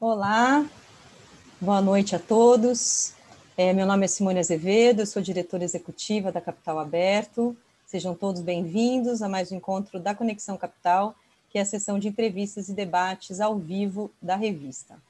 [0.00, 0.64] Olá,
[1.60, 3.14] boa noite a todos.
[3.56, 7.56] É, meu nome é Simone Azevedo, sou diretora executiva da Capital Aberto.
[7.84, 11.16] Sejam todos bem-vindos a mais um encontro da Conexão Capital,
[11.50, 15.02] que é a sessão de entrevistas e debates ao vivo da revista.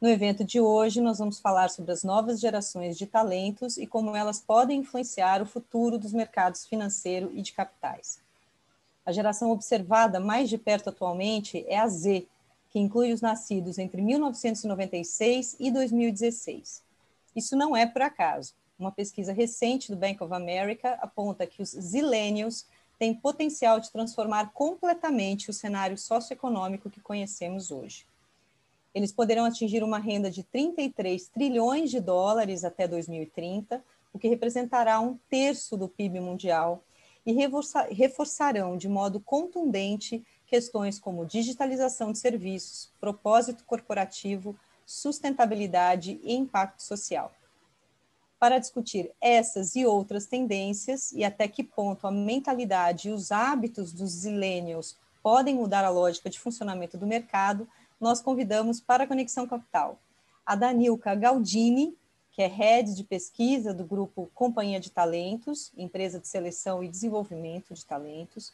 [0.00, 4.16] No evento de hoje, nós vamos falar sobre as novas gerações de talentos e como
[4.16, 8.18] elas podem influenciar o futuro dos mercados financeiro e de capitais.
[9.04, 12.26] A geração observada mais de perto atualmente é a Z,
[12.76, 16.82] que inclui os nascidos entre 1996 e 2016.
[17.34, 18.52] Isso não é por acaso.
[18.78, 22.66] Uma pesquisa recente do Bank of America aponta que os zillennials
[22.98, 28.04] têm potencial de transformar completamente o cenário socioeconômico que conhecemos hoje.
[28.94, 33.82] Eles poderão atingir uma renda de 33 trilhões de dólares até 2030,
[34.12, 36.84] o que representará um terço do PIB mundial,
[37.24, 37.32] e
[37.90, 47.32] reforçarão de modo contundente questões como digitalização de serviços, propósito corporativo, sustentabilidade e impacto social.
[48.38, 53.92] Para discutir essas e outras tendências e até que ponto a mentalidade e os hábitos
[53.92, 57.66] dos zillennials podem mudar a lógica de funcionamento do mercado,
[58.00, 59.98] nós convidamos para a Conexão Capital
[60.46, 61.96] a Danilka Galdini,
[62.30, 67.74] que é head de pesquisa do grupo Companhia de Talentos, empresa de seleção e desenvolvimento
[67.74, 68.52] de talentos,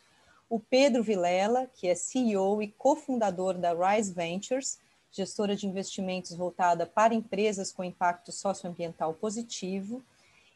[0.52, 4.78] o Pedro Vilela, que é CEO e cofundador da Rise Ventures,
[5.10, 10.02] gestora de investimentos voltada para empresas com impacto socioambiental positivo.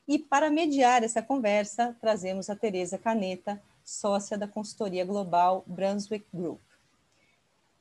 [0.06, 6.60] E para mediar essa conversa, trazemos a Tereza Caneta, sócia da consultoria global Brunswick Group.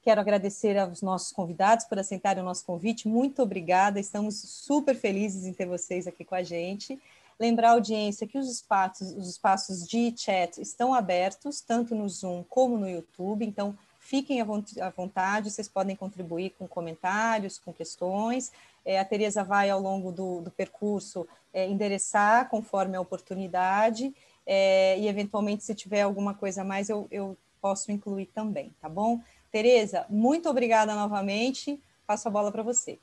[0.02, 3.09] Quero agradecer aos nossos convidados por aceitarem o nosso convite.
[3.09, 6.97] Muito obrigada, estamos super felizes em ter vocês aqui com a gente.
[7.39, 12.44] Lembrar a audiência que os espaços, os espaços de chat estão abertos, tanto no Zoom
[12.50, 18.51] como no YouTube, então fiquem à vontade, vocês podem contribuir com comentários, com questões.
[18.85, 24.13] É, a Tereza vai, ao longo do, do percurso, é, endereçar conforme a oportunidade,
[24.46, 28.88] é, e eventualmente, se tiver alguma coisa a mais, eu, eu posso incluir também, tá
[28.88, 29.19] bom?
[29.52, 33.00] Tereza, muito obrigada novamente, passo a bola para você.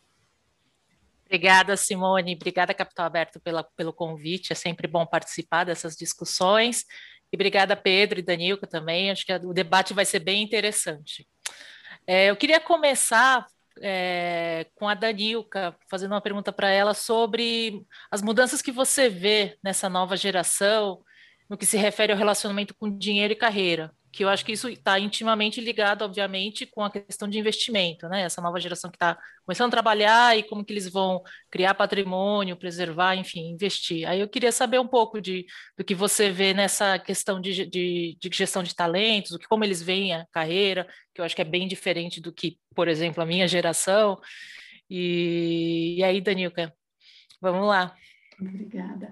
[1.32, 2.34] Obrigada, Simone.
[2.34, 4.52] Obrigada, Capital Aberto, pela, pelo convite.
[4.52, 6.84] É sempre bom participar dessas discussões.
[7.32, 9.10] E obrigada, Pedro e Danilca também.
[9.10, 11.26] Acho que o debate vai ser bem interessante.
[12.06, 13.46] É, eu queria começar
[13.80, 19.56] é, com a Danilca, fazendo uma pergunta para ela sobre as mudanças que você vê
[19.64, 21.02] nessa nova geração,
[21.48, 24.68] no que se refere ao relacionamento com dinheiro e carreira que eu acho que isso
[24.68, 28.22] está intimamente ligado, obviamente, com a questão de investimento, né?
[28.22, 32.54] Essa nova geração que está começando a trabalhar e como que eles vão criar patrimônio,
[32.54, 34.06] preservar, enfim, investir.
[34.06, 35.46] Aí eu queria saber um pouco de,
[35.78, 39.82] do que você vê nessa questão de, de, de gestão de talentos, que, como eles
[39.82, 43.26] veem a carreira, que eu acho que é bem diferente do que, por exemplo, a
[43.26, 44.20] minha geração.
[44.90, 46.70] E, e aí, Danilca,
[47.40, 47.96] vamos lá.
[48.38, 49.08] Obrigada.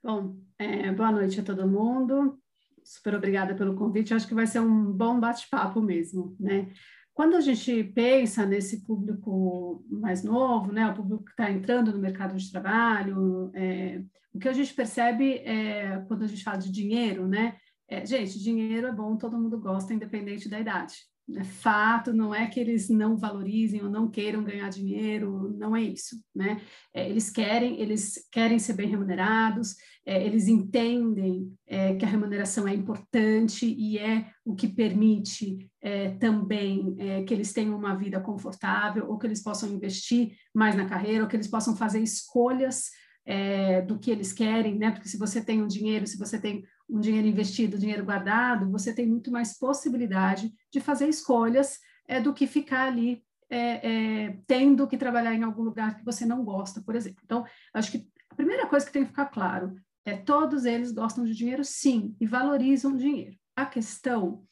[0.00, 2.38] Bom, é, boa noite a todo mundo
[2.84, 4.14] super obrigada pelo convite.
[4.14, 6.70] Acho que vai ser um bom bate-papo mesmo, né?
[7.14, 11.98] Quando a gente pensa nesse público mais novo, né, o público que está entrando no
[11.98, 14.02] mercado de trabalho, é,
[14.32, 17.56] o que a gente percebe é, quando a gente fala de dinheiro, né?
[17.88, 20.94] É, gente, dinheiro é bom, todo mundo gosta, independente da idade.
[21.36, 25.80] É fato, não é que eles não valorizem ou não queiram ganhar dinheiro, não é
[25.80, 26.60] isso, né?
[26.92, 29.74] É, eles querem, eles querem ser bem remunerados,
[30.04, 36.10] é, eles entendem é, que a remuneração é importante e é o que permite é,
[36.10, 40.84] também é, que eles tenham uma vida confortável ou que eles possam investir mais na
[40.84, 42.90] carreira ou que eles possam fazer escolhas
[43.24, 44.90] é, do que eles querem, né?
[44.90, 48.94] Porque se você tem um dinheiro, se você tem um dinheiro investido, dinheiro guardado, você
[48.94, 54.88] tem muito mais possibilidade de fazer escolhas é, do que ficar ali é, é, tendo
[54.88, 57.20] que trabalhar em algum lugar que você não gosta, por exemplo.
[57.24, 61.24] Então, acho que a primeira coisa que tem que ficar claro é todos eles gostam
[61.24, 63.36] de dinheiro, sim, e valorizam o dinheiro.
[63.54, 64.42] A questão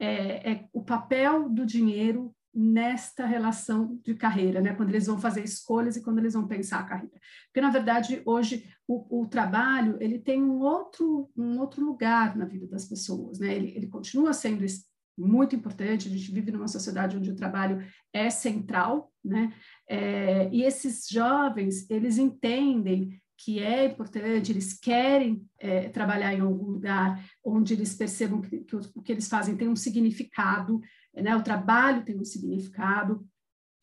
[0.00, 4.74] é, é o papel do dinheiro nesta relação de carreira, né?
[4.74, 7.20] Quando eles vão fazer escolhas e quando eles vão pensar a carreira.
[7.46, 12.44] Porque, na verdade, hoje o, o trabalho, ele tem um outro, um outro lugar na
[12.44, 13.54] vida das pessoas, né?
[13.54, 14.64] Ele, ele continua sendo
[15.18, 19.52] muito importante, a gente vive numa sociedade onde o trabalho é central, né?
[19.88, 26.72] É, e esses jovens, eles entendem que é importante, eles querem é, trabalhar em algum
[26.72, 30.80] lugar onde eles percebam que, que o, que eles fazem tem um significado,
[31.14, 31.36] né?
[31.36, 33.24] o trabalho tem um significado,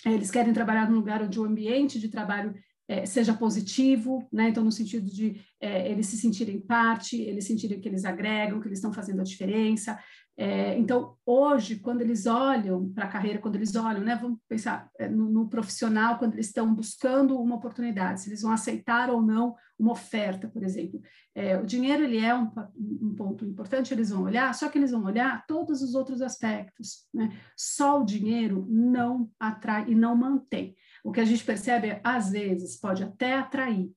[0.06, 2.54] é, eles querem trabalhar num lugar onde o ambiente de trabalho
[2.86, 4.50] é, seja positivo, né?
[4.50, 8.68] então no sentido de é, eles se sentirem parte, eles sentirem que eles agregam, que
[8.68, 9.98] eles estão fazendo a diferença,
[10.38, 14.90] É, então, hoje, quando eles olham para a carreira, quando eles olham, né, vamos pensar
[15.00, 19.22] é, no, no, profissional, quando eles estão buscando uma oportunidade, se eles vão aceitar ou
[19.22, 21.02] não uma oferta, por exemplo.
[21.34, 24.92] É, o dinheiro ele é um, um, ponto importante, eles vão olhar, só que eles
[24.92, 27.08] vão olhar todos os outros aspectos.
[27.14, 27.30] Né?
[27.56, 30.76] Só o dinheiro não atrai e não mantém.
[31.04, 33.90] O que a gente percebe é, às vezes, pode até atrair,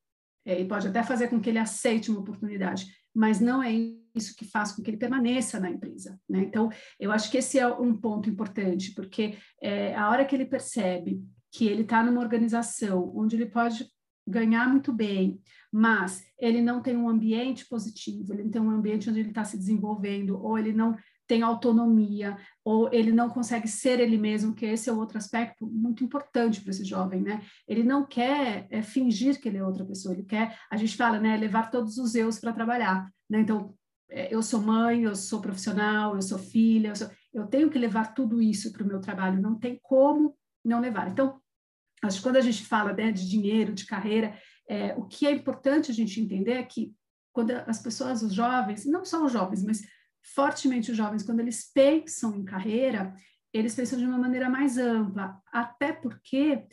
[0.45, 3.73] é, e pode até fazer com que ele aceite uma oportunidade, mas não é
[4.19, 6.21] isso que faz com que ele permaneça na empresa.
[6.29, 6.41] Né?
[6.41, 6.71] Então,
[7.01, 11.23] eu acho que esse é um ponto importante, porque é, a hora que ele percebe
[11.51, 13.87] que ele está numa organização onde ele pode
[14.27, 15.41] ganhar muito bem,
[15.73, 19.45] mas ele não tem um ambiente positivo, ele não tem um ambiente onde ele está
[19.45, 24.65] se desenvolvendo, ou ele não tem autonomia, ou ele não consegue ser ele mesmo, que
[24.65, 27.43] esse é outro aspecto muito importante para esse jovem, né?
[27.67, 31.21] Ele não quer é, fingir que ele é outra pessoa, ele quer, a gente fala,
[31.21, 33.41] né, levar todos os eus para trabalhar, né?
[33.41, 33.75] Então,
[34.09, 38.15] eu sou mãe, eu sou profissional, eu sou filha, eu, sou, eu tenho que levar
[38.15, 41.09] tudo isso para o meu trabalho, não tem como não levar.
[41.09, 41.41] Então,
[42.03, 44.39] acho que quando a gente fala né, de dinheiro, de carreira,
[44.69, 46.95] é, o que é importante a gente entender é que
[47.33, 49.83] quando as pessoas, os jovens, não só os jovens, mas
[50.35, 53.15] fortemente os jovens, quando eles pensam em carreira,
[53.53, 56.67] eles pensam de uma maneira mais ampla, até porque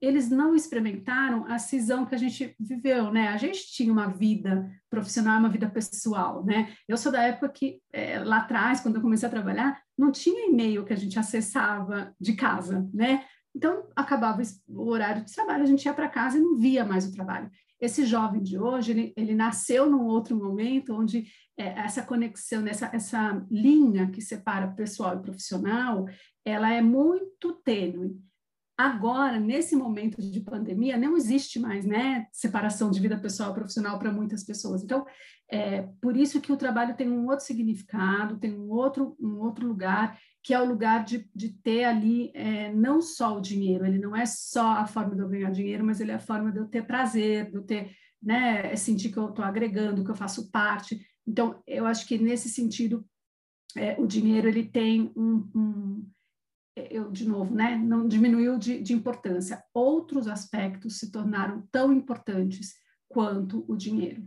[0.00, 3.28] eles não experimentaram a cisão que a gente viveu, né?
[3.28, 6.72] A gente tinha uma vida profissional, uma vida pessoal, né?
[6.88, 10.48] Eu sou da época que, é, lá atrás, quando eu comecei a trabalhar, não tinha
[10.48, 13.24] e-mail que a gente acessava de casa, né?
[13.54, 17.06] Então, acabava o horário de trabalho, a gente ia para casa e não via mais
[17.06, 17.50] o trabalho.
[17.80, 21.26] Esse jovem de hoje, ele, ele nasceu num outro momento onde
[21.58, 26.06] é, essa conexão, essa, essa linha que separa pessoal e profissional,
[26.44, 28.18] ela é muito tênue.
[28.82, 33.98] Agora, nesse momento de pandemia, não existe mais né, separação de vida pessoal e profissional
[33.98, 34.82] para muitas pessoas.
[34.82, 35.04] Então,
[35.52, 39.68] é por isso que o trabalho tem um outro significado, tem um outro, um outro
[39.68, 43.98] lugar, que é o lugar de, de ter ali é, não só o dinheiro, ele
[43.98, 46.58] não é só a forma de eu ganhar dinheiro, mas ele é a forma de
[46.58, 50.50] eu ter prazer, de eu ter, né, sentir que eu estou agregando, que eu faço
[50.50, 50.98] parte.
[51.26, 53.04] Então, eu acho que nesse sentido,
[53.76, 56.10] é, o dinheiro ele tem um, um,
[56.76, 59.62] eu de novo, né, não diminuiu de, de importância.
[59.74, 62.74] Outros aspectos se tornaram tão importantes
[63.08, 64.26] quanto o dinheiro.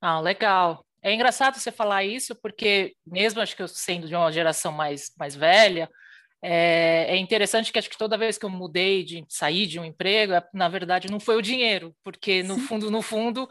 [0.00, 0.84] Ah, legal.
[1.02, 5.12] É engraçado você falar isso, porque mesmo acho que eu sendo de uma geração mais,
[5.18, 5.90] mais velha,
[6.42, 9.84] é, é, interessante que acho que toda vez que eu mudei de sair de um
[9.84, 12.60] emprego, é, na verdade não foi o dinheiro, porque no Sim.
[12.62, 13.48] fundo, no fundo,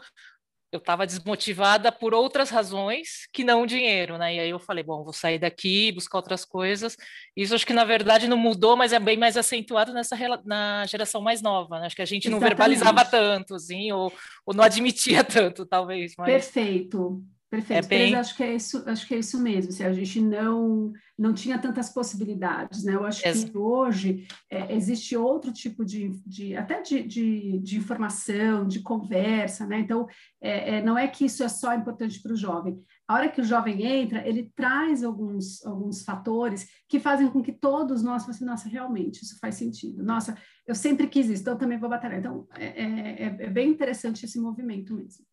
[0.72, 4.36] eu estava desmotivada por outras razões que não o dinheiro, né?
[4.36, 6.96] E aí eu falei, bom, vou sair daqui, buscar outras coisas.
[7.36, 11.20] Isso acho que na verdade não mudou, mas é bem mais acentuado nessa na geração
[11.20, 11.86] mais nova, né?
[11.86, 12.40] Acho que a gente Exatamente.
[12.40, 14.12] não verbalizava tanto, assim, ou,
[14.46, 16.12] ou não admitia tanto, talvez.
[16.16, 16.26] Mas...
[16.26, 17.22] Perfeito.
[17.50, 18.14] Perfeito, é bem...
[18.14, 19.72] acho que é isso, acho que é isso mesmo.
[19.72, 22.94] Se a gente não não tinha tantas possibilidades, né?
[22.94, 28.66] Eu acho que hoje é, existe outro tipo de, de até de, de, de, informação,
[28.66, 29.80] de conversa, né?
[29.80, 30.06] Então
[30.40, 32.82] é, é, não é que isso é só importante para o jovem.
[33.06, 37.52] A hora que o jovem entra, ele traz alguns alguns fatores que fazem com que
[37.52, 40.02] todos nós assim, nossa, realmente isso faz sentido.
[40.02, 42.20] Nossa, eu sempre quis isso, então eu também vou batalhar.
[42.20, 45.29] Então é, é, é, é bem interessante esse movimento mesmo.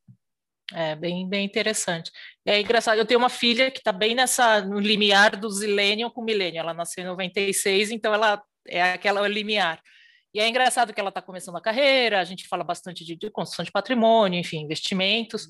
[0.73, 2.11] É bem, bem interessante.
[2.45, 6.23] É engraçado, eu tenho uma filha que está bem nessa, no limiar do Zillennium com
[6.23, 6.59] Millennium.
[6.59, 9.81] Ela nasceu em 96, então ela é aquela limiar.
[10.33, 13.31] E é engraçado que ela está começando a carreira, a gente fala bastante de, de
[13.31, 15.45] construção de patrimônio, enfim, investimentos.
[15.45, 15.49] Uhum.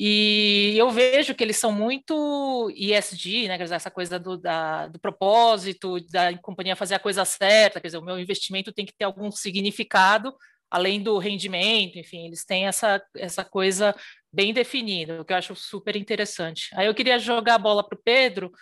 [0.00, 3.56] E eu vejo que eles são muito ESG, né?
[3.56, 7.88] Quer dizer, essa coisa do, da, do propósito, da companhia fazer a coisa certa, quer
[7.88, 10.32] dizer, o meu investimento tem que ter algum significado,
[10.70, 13.94] além do rendimento, enfim, eles têm essa, essa coisa
[14.32, 16.70] bem definida, o que eu acho super interessante.
[16.74, 18.52] Aí eu queria jogar a bola para o Pedro,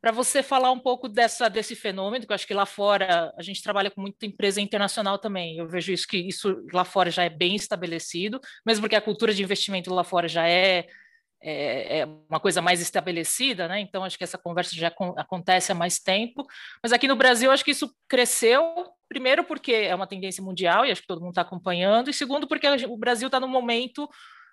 [0.00, 3.42] para você falar um pouco dessa, desse fenômeno, que eu acho que lá fora a
[3.42, 5.56] gente trabalha com muita empresa internacional também.
[5.56, 9.32] Eu vejo isso que isso lá fora já é bem estabelecido, mesmo porque a cultura
[9.32, 10.86] de investimento lá fora já é,
[11.40, 13.80] é, é uma coisa mais estabelecida, né?
[13.80, 16.44] Então acho que essa conversa já acontece há mais tempo.
[16.82, 18.62] Mas aqui no Brasil acho que isso cresceu
[19.08, 22.46] primeiro porque é uma tendência mundial e acho que todo mundo está acompanhando, e segundo
[22.46, 24.06] porque o Brasil está no momento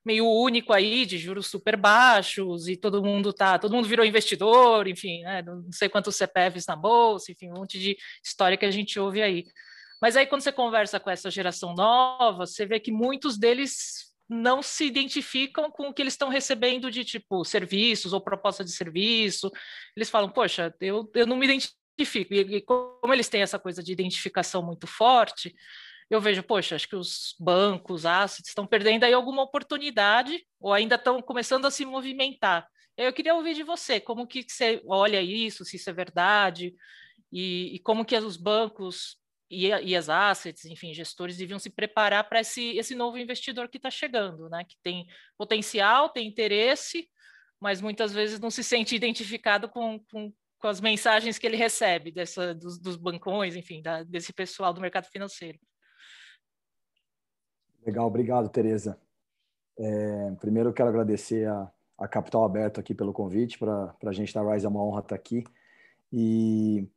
[0.06, 4.88] meio único aí de juros super baixos e todo mundo tá, todo mundo virou investidor,
[4.88, 8.72] enfim, né, não sei quantos CPFs na bolsa, enfim, um monte de história que a
[8.72, 9.46] gente ouve aí.
[10.02, 14.64] Mas aí quando você conversa com essa geração nova, você vê que muitos deles não
[14.64, 19.52] se identificam com o que eles estão recebendo de tipo serviços ou proposta de serviço.
[19.96, 22.34] Eles falam, poxa, eu, eu não me identifico.
[22.34, 25.54] E, e como eles têm essa coisa de identificação muito forte,
[26.12, 30.96] eu vejo, poxa, acho que os bancos, assets estão perdendo aí alguma oportunidade ou ainda
[30.96, 32.68] estão começando a se movimentar.
[32.98, 36.76] Eu queria ouvir de você, como que você olha isso, se isso é verdade,
[37.32, 39.18] e, e como que os bancos
[39.50, 43.78] e, e, as assets, enfim, gestores deviam se preparar para esse, esse novo investidor que
[43.78, 44.66] está chegando, né?
[44.66, 47.10] Que tem potencial, tem interesse,
[47.58, 52.12] mas muitas vezes não se sente identificado com, com, com as mensagens que ele recebe
[52.12, 55.58] dessa, dos, dos bancões, enfim, da, desse pessoal do mercado financeiro.
[57.86, 58.98] Legal, obrigado, Tereza.
[59.78, 63.58] É, primeiro, eu quero agradecer a, a Capital Aberto aqui pelo convite.
[63.58, 65.44] Para a gente da Rise é uma honra estar aqui.
[66.14, 66.88] E,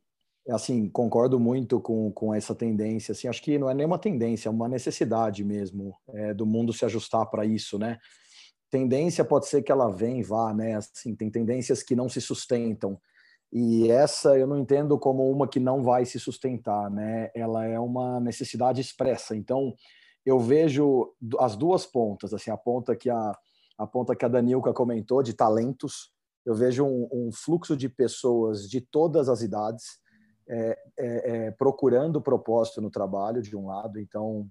[0.49, 3.13] assim, concordo muito com, com essa tendência.
[3.13, 6.85] Assim, acho que não é nenhuma tendência, é uma necessidade mesmo é, do mundo se
[6.85, 7.99] ajustar para isso, né?
[8.71, 10.75] Tendência pode ser que ela vem e vá, né?
[10.75, 13.01] Assim, tem tendências que não se sustentam.
[13.51, 17.31] E essa eu não entendo como uma que não vai se sustentar, né?
[17.35, 19.35] Ela é uma necessidade expressa.
[19.37, 19.73] Então,
[20.25, 23.39] eu vejo as duas pontas, assim, a ponta que a,
[23.79, 26.13] a ponta que a Danilka comentou de talentos,
[26.45, 29.85] eu vejo um, um fluxo de pessoas de todas as idades
[30.49, 31.07] é, é,
[31.47, 33.99] é, procurando propósito no trabalho, de um lado.
[33.99, 34.49] Então,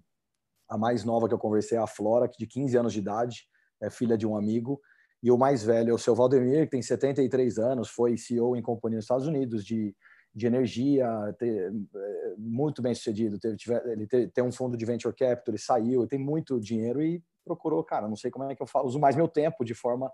[0.67, 3.43] a mais nova que eu conversei é a Flora, que de 15 anos de idade,
[3.81, 4.81] é filha de um amigo,
[5.21, 8.61] e o mais velho é o seu Valdemir, que tem 73 anos, foi CEO em
[8.61, 9.95] companhia nos Estados Unidos de
[10.33, 13.37] de energia, ter, é, muito bem sucedido.
[13.39, 17.83] Teve, ele tem um fundo de venture capital, ele saiu, tem muito dinheiro e procurou,
[17.83, 20.11] cara, não sei como é que eu falo, uso mais meu tempo de forma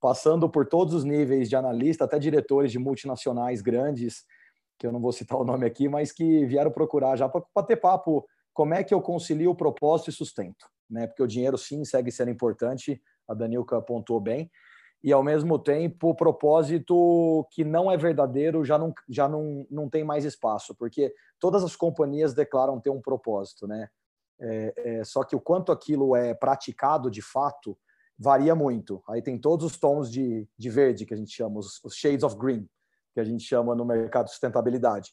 [0.00, 4.24] passando por todos os níveis de analista, até diretores de multinacionais grandes,
[4.78, 7.76] que eu não vou citar o nome aqui, mas que vieram procurar já para ter
[7.76, 11.06] papo como é que eu concilio o propósito e sustento, né?
[11.06, 14.50] Porque o dinheiro sim segue sendo importante, a Danilka apontou bem,
[15.02, 19.88] e ao mesmo tempo o propósito que não é verdadeiro já não, já não, não
[19.88, 23.88] tem mais espaço, porque todas as companhias declaram ter um propósito, né?
[24.42, 27.76] É, é, só que o quanto aquilo é praticado de fato
[28.18, 29.02] varia muito.
[29.08, 32.22] Aí tem todos os tons de, de verde que a gente chama, os, os shades
[32.22, 32.68] of green,
[33.14, 35.12] que a gente chama no mercado de sustentabilidade.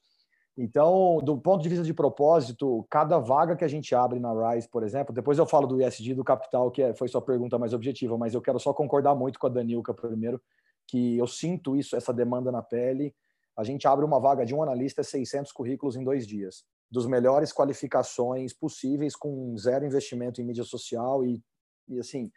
[0.57, 4.67] Então, do ponto de vista de propósito, cada vaga que a gente abre na Rise,
[4.67, 7.73] por exemplo, depois eu falo do ISD do capital, que é, foi sua pergunta mais
[7.73, 10.41] objetiva, mas eu quero só concordar muito com a Danilka primeiro,
[10.87, 13.13] que eu sinto isso, essa demanda na pele.
[13.55, 17.53] A gente abre uma vaga de um analista, 600 currículos em dois dias, dos melhores
[17.53, 21.39] qualificações possíveis, com zero investimento em mídia social e,
[21.87, 22.31] e assim,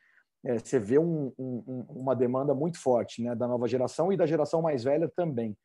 [0.44, 4.26] é, você vê um, um, uma demanda muito forte né, da nova geração e da
[4.26, 5.56] geração mais velha também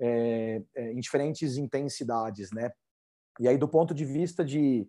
[0.00, 2.70] é, é, em diferentes intensidades, né?
[3.40, 4.88] E aí, do ponto de vista de,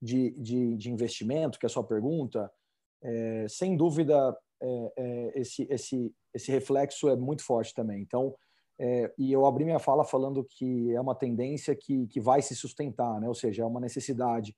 [0.00, 2.50] de, de, de investimento, que é a sua pergunta,
[3.02, 8.00] é, sem dúvida, é, é, esse, esse, esse reflexo é muito forte também.
[8.02, 8.34] Então,
[9.18, 13.20] e eu abri minha fala falando que é uma tendência que, que vai se sustentar,
[13.20, 13.26] né?
[13.26, 14.54] ou seja, é uma necessidade.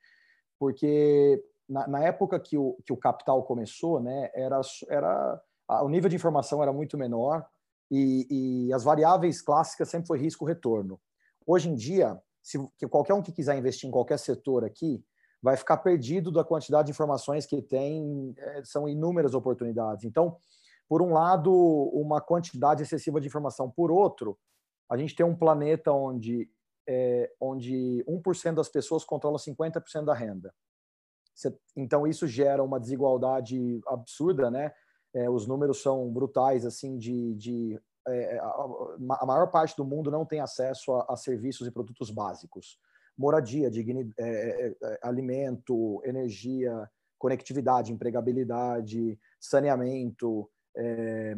[0.59, 5.43] Porque na, na época que o, que o capital começou, né, era, era,
[5.83, 7.47] o nível de informação era muito menor,
[7.91, 11.01] e, e as variáveis clássicas sempre foi risco-retorno.
[11.47, 15.05] Hoje em dia, se que qualquer um que quiser investir em qualquer setor aqui
[15.43, 20.05] vai ficar perdido da quantidade de informações que tem, é, são inúmeras oportunidades.
[20.05, 20.37] Então,
[20.89, 21.53] por um lado,
[21.95, 24.39] uma quantidade excessiva de informação, por outro,
[24.89, 26.51] a gente tem um planeta onde
[26.89, 30.53] é, onde 1% das pessoas controlam 50% da renda.
[31.77, 34.73] Então, isso gera uma desigualdade absurda, né?
[35.15, 38.67] É, os números são brutais, assim, de, de é, a,
[39.21, 42.79] a, maior parte do mundo não tem acesso a, a serviços e produtos básicos.
[43.17, 46.89] Moradia, dignidade, é, é, é, alimento, energia,
[47.19, 51.37] conectividade, empregabilidade, saneamento, é,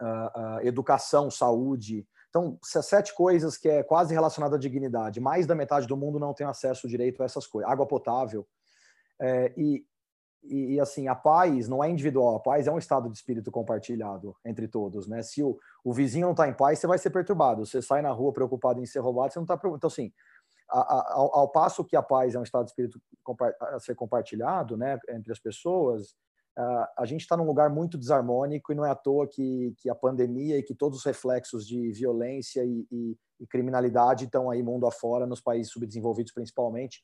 [0.00, 2.06] a, educação, saúde.
[2.28, 5.20] Então, sete coisas que é quase relacionada à dignidade.
[5.20, 7.70] Mais da metade do mundo não tem acesso direito a essas coisas.
[7.70, 8.46] Água potável.
[9.20, 9.84] É, e
[10.48, 13.50] e, e, assim, a paz não é individual, a paz é um estado de espírito
[13.50, 15.22] compartilhado entre todos, né?
[15.22, 17.64] Se o, o vizinho não está em paz, você vai ser perturbado.
[17.64, 19.78] Você sai na rua preocupado em ser roubado, você não está preocupado.
[19.78, 20.12] Então, assim,
[20.70, 23.00] a, a, ao, ao, passo que a paz é um estado de espírito
[23.60, 26.14] a ser compartilhado, né, entre as pessoas,
[26.56, 29.90] a, a gente está num lugar muito desarmônico e não é à toa que, que
[29.90, 34.62] a pandemia e que todos os reflexos de violência e, e, e criminalidade estão aí
[34.62, 37.02] mundo afora, nos países subdesenvolvidos principalmente,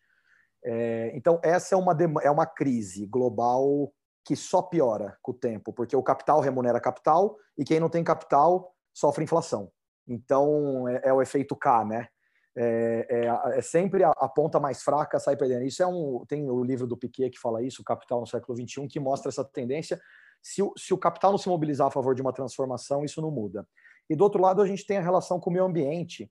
[0.64, 3.92] é, então, essa é uma, é uma crise global
[4.24, 8.04] que só piora com o tempo, porque o capital remunera capital e quem não tem
[8.04, 9.70] capital sofre inflação.
[10.06, 12.08] Então, é, é o efeito K, né?
[12.54, 15.64] É, é, é sempre a, a, ponta mais fraca sai perdendo.
[15.64, 16.24] Isso é um.
[16.28, 19.30] Tem o livro do Piquet que fala isso, o Capital no século XXI, que mostra
[19.30, 19.98] essa tendência.
[20.42, 23.30] Se o, se o capital não se mobilizar a favor de uma transformação, isso não
[23.30, 23.66] muda.
[24.10, 26.30] E do outro lado, a gente tem a relação com o meio ambiente,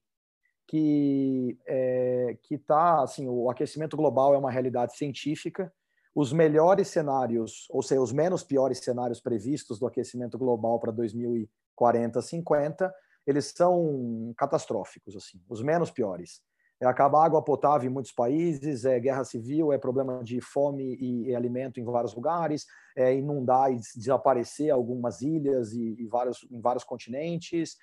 [0.72, 5.72] que é, que tá assim, o aquecimento global é uma realidade científica.
[6.16, 12.22] Os melhores cenários, ou seja, os menos piores cenários previstos do aquecimento global para 2040,
[12.22, 12.94] 50,
[13.28, 16.42] eles são catastróficos assim, os menos piores.
[16.80, 21.28] É acabar água potável em muitos países, é guerra civil, é problema de fome e,
[21.28, 26.62] e alimento em vários lugares, é inundar e desaparecer algumas ilhas e, e vários, em
[26.62, 27.76] vários continentes,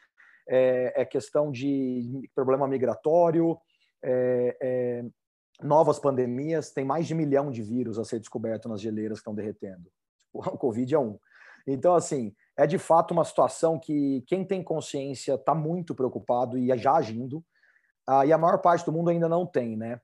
[0.49, 3.59] é, é questão de problema migratório,
[4.03, 5.05] é, é,
[5.63, 9.23] novas pandemias, tem mais de um milhão de vírus a ser descoberto nas geleiras que
[9.23, 9.91] estão derretendo.
[10.33, 11.19] O Covid é um.
[11.67, 16.77] Então, assim, é de fato uma situação que quem tem consciência está muito preocupado e
[16.79, 17.45] já agindo,
[18.07, 20.01] ah, e a maior parte do mundo ainda não tem, né?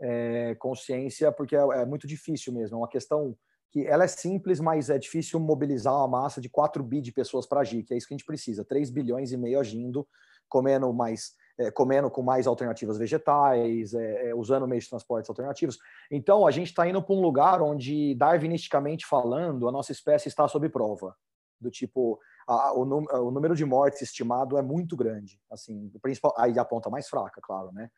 [0.00, 3.36] É, consciência, porque é, é, muito difícil mesmo, é uma questão
[3.70, 7.46] que ela é simples, mas é difícil mobilizar uma massa de 4 bi de pessoas
[7.46, 10.06] para agir, que é isso que a gente precisa, 3 bilhões e meio agindo,
[10.48, 15.78] comendo mais, é, comendo com mais alternativas vegetais, é, é, usando meios de transporte alternativos.
[16.10, 20.48] Então, a gente está indo para um lugar onde, darwinisticamente falando, a nossa espécie está
[20.48, 21.14] sob prova.
[21.60, 25.38] Do tipo, a, o, o, número de mortes estimado é muito grande.
[25.50, 27.90] Assim, principal, aí a ponta mais fraca, claro, né?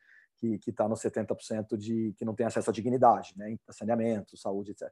[0.59, 3.55] Que está nos 70% de que não tem acesso à dignidade, né?
[3.69, 4.91] Saneamento, saúde, etc.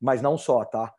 [0.00, 0.92] Mas não só, tá?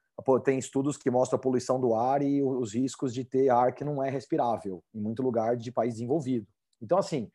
[0.43, 3.83] Tem estudos que mostram a poluição do ar e os riscos de ter ar que
[3.83, 6.47] não é respirável em muito lugar de país desenvolvido.
[6.81, 7.29] Então, assim,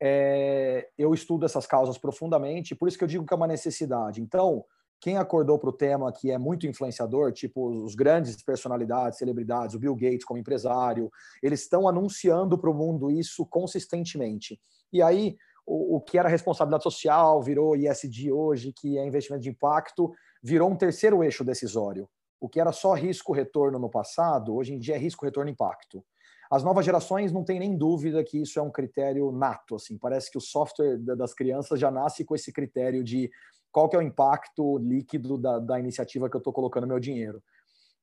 [0.00, 4.20] é, eu estudo essas causas profundamente, por isso que eu digo que é uma necessidade.
[4.20, 4.64] Então,
[5.00, 9.78] quem acordou para o tema que é muito influenciador, tipo os grandes personalidades, celebridades, o
[9.78, 11.10] Bill Gates como empresário,
[11.42, 14.60] eles estão anunciando para o mundo isso consistentemente.
[14.92, 15.36] E aí,
[15.68, 20.10] o, o, que era responsabilidade social virou ISD hoje, que é investimento de impacto,
[20.42, 22.08] virou um terceiro eixo decisório.
[22.40, 26.02] O que era só risco-retorno no passado, hoje em dia é risco-retorno-impacto.
[26.50, 30.30] As novas gerações não tem nem dúvida que isso é um critério nato, assim, parece
[30.30, 33.30] que o software das crianças já nasce com esse critério de
[33.70, 37.42] qual que é o impacto líquido da, da iniciativa que eu estou colocando meu dinheiro.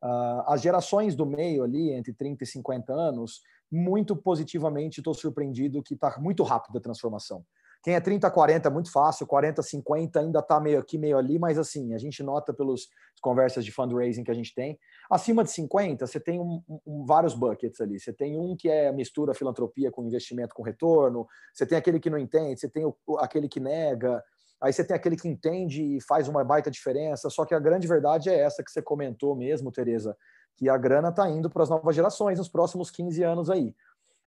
[0.03, 5.81] Uh, as gerações do meio ali, entre 30 e 50 anos, muito positivamente estou surpreendido
[5.81, 7.43] que está muito rápida a transformação.
[7.85, 11.37] Quem é 30, 40 é muito fácil, 40, 50 ainda está meio aqui, meio ali,
[11.37, 12.87] mas assim, a gente nota pelas
[13.21, 14.79] conversas de fundraising que a gente tem.
[15.07, 17.99] Acima de 50, você tem um, um, vários buckets ali.
[17.99, 22.09] Você tem um que é mistura filantropia com investimento com retorno, você tem aquele que
[22.09, 24.19] não entende, você tem o, aquele que nega,
[24.59, 27.29] aí você tem aquele que entende e faz uma baita diferença.
[27.29, 30.17] Só que a grande verdade é essa que você comentou mesmo, Tereza,
[30.57, 33.75] que a grana está indo para as novas gerações nos próximos 15 anos aí.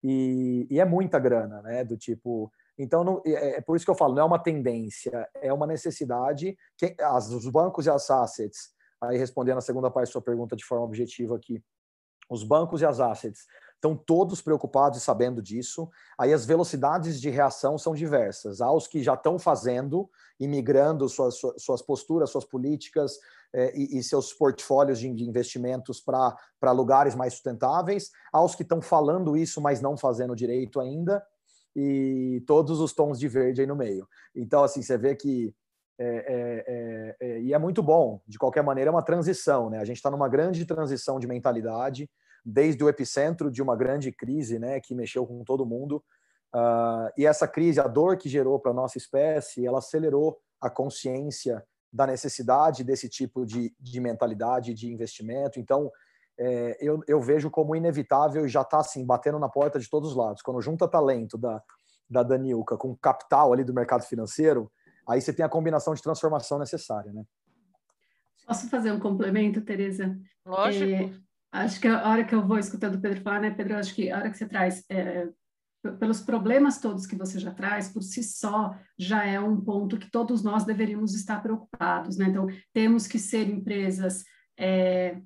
[0.04, 1.84] E, e, é muita grana, né?
[1.84, 2.52] Do tipo.
[2.78, 5.68] Então, não, é, é, por isso que eu falo, não é uma tendência, é uma
[5.68, 6.58] necessidade.
[6.78, 10.56] Que, as, os bancos e as assets, aí respondendo a segunda parte da sua pergunta
[10.56, 11.64] de forma objetiva aqui,
[12.30, 15.90] os bancos e as assets estão todos preocupados e sabendo disso.
[16.18, 18.62] Aí as velocidades de reação são diversas.
[18.62, 20.10] Há os que já estão fazendo
[20.40, 23.20] e migrando suas, suas posturas, suas políticas
[23.54, 28.10] eh, e, e, seus portfólios de, de investimentos para lugares mais sustentáveis.
[28.32, 31.22] Há os que estão falando isso, mas não fazendo direito ainda.
[31.76, 34.08] E todos os tons de verde aí no meio.
[34.36, 35.54] Então, assim, você vê que
[35.98, 39.80] é, é, é, é, e é muito bom, de qualquer maneira, é uma transição, né?
[39.80, 42.10] A gente está numa grande transição de mentalidade,
[42.46, 46.04] desde o epicentro de uma grande crise, né, que mexeu com todo mundo.
[46.54, 50.70] Uh, e essa crise, a dor que gerou para a nossa espécie, ela acelerou a
[50.70, 55.60] consciência da necessidade desse tipo de, de mentalidade, de investimento.
[55.60, 55.92] Então,
[56.38, 60.12] é, eu, eu, vejo como inevitável e já está assim, batendo na porta de todos
[60.12, 60.42] os lados.
[60.42, 61.62] Quando junta talento da,
[62.10, 64.72] da Danilka com capital ali do mercado financeiro,
[65.08, 67.24] aí você tem a combinação de transformação necessária, né?
[68.46, 70.18] Posso fazer um complemento, Tereza?
[70.46, 70.92] Lógico.
[70.92, 71.12] É,
[71.52, 74.12] acho que a hora que eu vou escutando o Pedro falar, né, Pedro, acho que
[74.12, 75.30] a hora que você traz, é,
[76.00, 80.12] pelos problemas todos que você já traz, por si só, já é um ponto que
[80.12, 82.26] todos nós deveríamos estar preocupados, né?
[82.26, 84.26] Então, temos que ser empresas
[84.58, 85.22] é,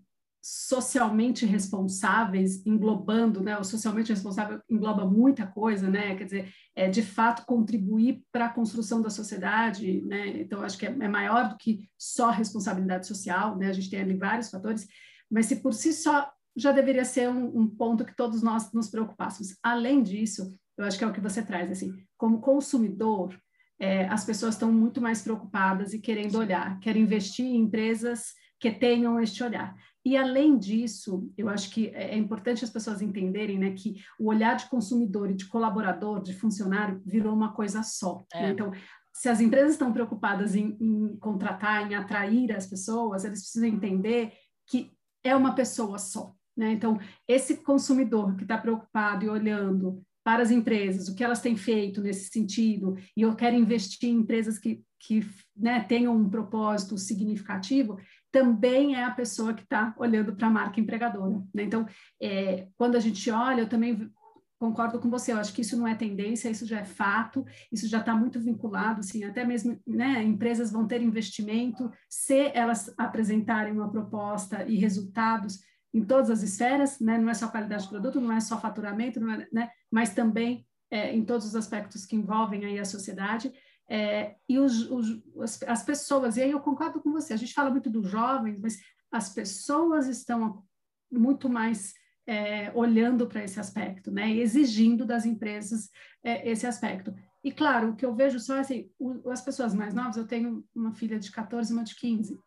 [0.49, 3.57] socialmente responsáveis, englobando, né?
[3.57, 6.15] O socialmente responsável engloba muita coisa, né?
[6.15, 10.39] Quer dizer, é de fato contribuir para a construção da sociedade, né?
[10.39, 13.67] Então, acho que é, é maior do que só responsabilidade social, né?
[13.67, 14.87] A gente tem ali vários fatores,
[15.29, 18.87] mas se por si só já deveria ser um, um ponto que todos nós nos
[18.89, 19.57] preocupássemos.
[19.61, 23.37] Além disso, eu acho que é o que você traz, assim, como consumidor,
[23.77, 28.71] é, as pessoas estão muito mais preocupadas e querendo olhar, querem investir em empresas que
[28.71, 29.75] tenham este olhar.
[30.07, 34.29] E além disso, eu acho que é, é importante as pessoas entenderem né, que o
[34.29, 38.25] olhar de consumidor e de colaborador, de funcionário, virou uma coisa só.
[38.33, 38.43] É.
[38.43, 38.51] Né?
[38.51, 38.71] Então,
[39.13, 44.31] se as empresas estão preocupadas em, em, contratar, em atrair as pessoas, eles precisam entender
[44.65, 44.93] que
[45.25, 46.33] é uma pessoa só.
[46.55, 46.71] Né?
[46.71, 51.57] Então, esse consumidor que está preocupado e olhando para as empresas, o que elas têm
[51.57, 56.97] feito nesse sentido, e eu quero investir em empresas que, que né, tenham um propósito
[56.97, 57.97] significativo,
[58.37, 61.41] também é a pessoa que está olhando para a marca empregadora.
[61.53, 61.63] Né?
[61.63, 61.87] Então,
[62.21, 64.11] é, quando a gente olha, eu também
[64.59, 67.87] concordo com você, eu acho que isso não é tendência, isso já é fato, isso
[67.87, 73.71] já está muito vinculado, assim, até mesmo, né, empresas vão ter investimento se elas apresentarem
[73.71, 75.59] uma proposta e resultados
[75.93, 79.19] em todas as esferas, né, não é só qualidade de produto, não é só faturamento,
[79.29, 83.51] é, né, mas também é, em todos os aspectos que envolvem aí a sociedade,
[83.89, 87.53] é, e os, os, as, as pessoas, e aí eu concordo com você, a gente
[87.53, 88.79] fala muito dos jovens, mas
[89.11, 90.63] as pessoas estão
[91.11, 91.93] muito mais
[92.27, 95.89] é, olhando para esse aspecto, né, exigindo das empresas
[96.23, 97.15] é, esse aspecto.
[97.43, 100.27] E claro, o que eu vejo só é assim, o, as pessoas mais novas, eu
[100.27, 102.37] tenho uma filha de 14 e uma de 15.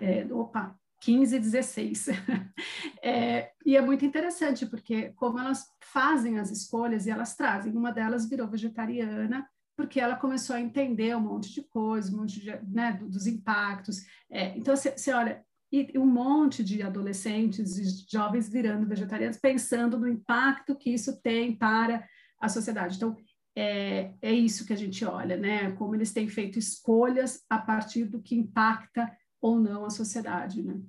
[0.00, 2.06] É, opa, 15 e 16.
[3.00, 7.92] é, e é muito interessante, porque como elas fazem as escolhas e elas trazem, uma
[7.92, 12.50] delas virou vegetariana, porque ela começou a entender um monte de coisas, um monte de,
[12.66, 14.04] né, dos impactos.
[14.30, 20.08] É, então, você olha, e um monte de adolescentes e jovens virando vegetarianos, pensando no
[20.08, 22.06] impacto que isso tem para
[22.40, 22.96] a sociedade.
[22.96, 23.16] Então,
[23.54, 25.72] é, é isso que a gente olha, né?
[25.72, 29.10] Como eles têm feito escolhas a partir do que impacta
[29.40, 30.80] ou não a sociedade, né?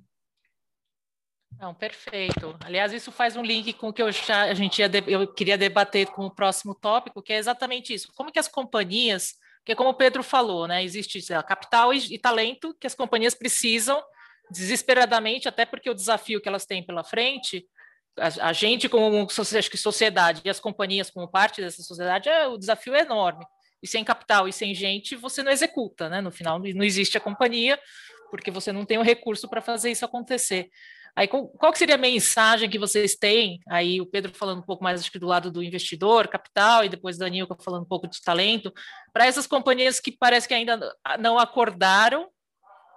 [1.60, 2.56] Não, perfeito.
[2.64, 5.58] Aliás, isso faz um link com o que eu já, a gente ia, eu queria
[5.58, 8.12] debater com o próximo tópico, que é exatamente isso.
[8.16, 9.34] Como que as companhias,
[9.66, 13.34] que como o Pedro falou, né, existe lá, capital e, e talento que as companhias
[13.34, 14.02] precisam
[14.52, 17.68] desesperadamente, até porque o desafio que elas têm pela frente,
[18.18, 22.48] a, a gente como acho que sociedade e as companhias como parte dessa sociedade, é,
[22.48, 23.46] o desafio é enorme.
[23.82, 26.20] E sem capital e sem gente, você não executa, né?
[26.20, 27.80] No final, não existe a companhia,
[28.32, 30.70] porque você não tem o recurso para fazer isso acontecer.
[31.18, 33.60] Aí, qual que seria a mensagem que vocês têm?
[33.68, 36.90] Aí, o Pedro falando um pouco mais acho que do lado do investidor, capital, e
[36.90, 38.72] depois da Nilka falando um pouco de talento,
[39.12, 40.80] para essas companhias que parece que ainda
[41.20, 42.30] não acordaram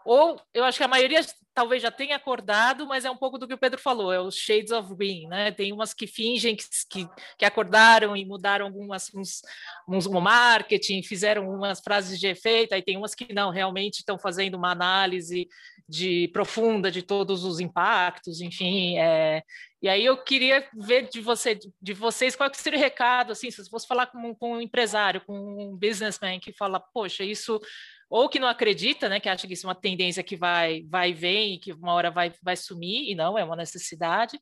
[0.05, 1.21] ou eu acho que a maioria
[1.55, 4.35] talvez já tenha acordado, mas é um pouco do que o Pedro falou, é os
[4.35, 5.53] shades of green, né?
[5.53, 9.43] Tem umas que fingem que, que, que acordaram e mudaram algumas uns,
[9.89, 14.19] uns, um marketing, fizeram umas frases de efeito, aí tem umas que não, realmente estão
[14.19, 15.49] fazendo uma análise
[15.91, 18.97] de profunda de todos os impactos, enfim.
[18.97, 19.43] É,
[19.83, 23.51] e aí eu queria ver de você, de vocês, qual que seria o recado, assim,
[23.51, 27.61] se você fosse falar com, com um empresário, com um businessman que fala, poxa, isso
[28.09, 31.13] ou que não acredita, né, que acha que isso é uma tendência que vai, vai
[31.13, 34.39] vem e que uma hora vai, vai sumir, e não, é uma necessidade,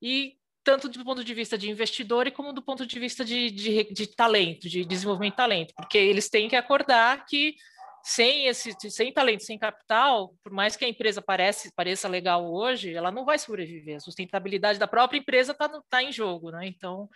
[0.00, 3.50] e tanto do ponto de vista de investidor e como do ponto de vista de,
[3.50, 7.54] de, de talento, de desenvolvimento de talento, porque eles têm que acordar que
[8.02, 12.94] sem esse sem talento, sem capital, por mais que a empresa pareça, pareça legal hoje,
[12.94, 13.96] ela não vai sobreviver.
[13.96, 16.66] A sustentabilidade da própria empresa está tá em jogo, né?
[16.66, 17.08] Então,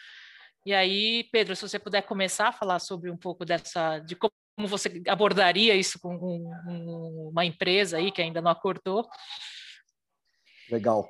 [0.64, 4.33] e aí, Pedro, se você puder começar a falar sobre um pouco dessa de como
[4.55, 9.09] como você abordaria isso com um, uma empresa aí que ainda não acordou?
[10.71, 11.09] Legal.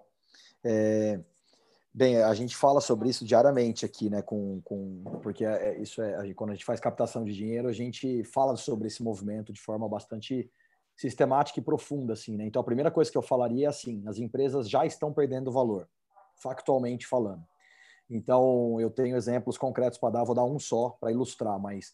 [0.65, 1.21] É,
[1.93, 4.23] bem, a gente fala sobre isso diariamente aqui, né?
[4.23, 7.73] Com, com porque é, é isso é quando a gente faz captação de dinheiro, a
[7.73, 10.51] gente fala sobre esse movimento de forma bastante
[10.97, 12.47] sistemática e profunda, assim, né?
[12.47, 15.89] Então a primeira coisa que eu falaria é assim: as empresas já estão perdendo valor,
[16.43, 17.45] factualmente falando.
[18.09, 21.93] Então eu tenho exemplos concretos para dar, vou dar um só para ilustrar, mas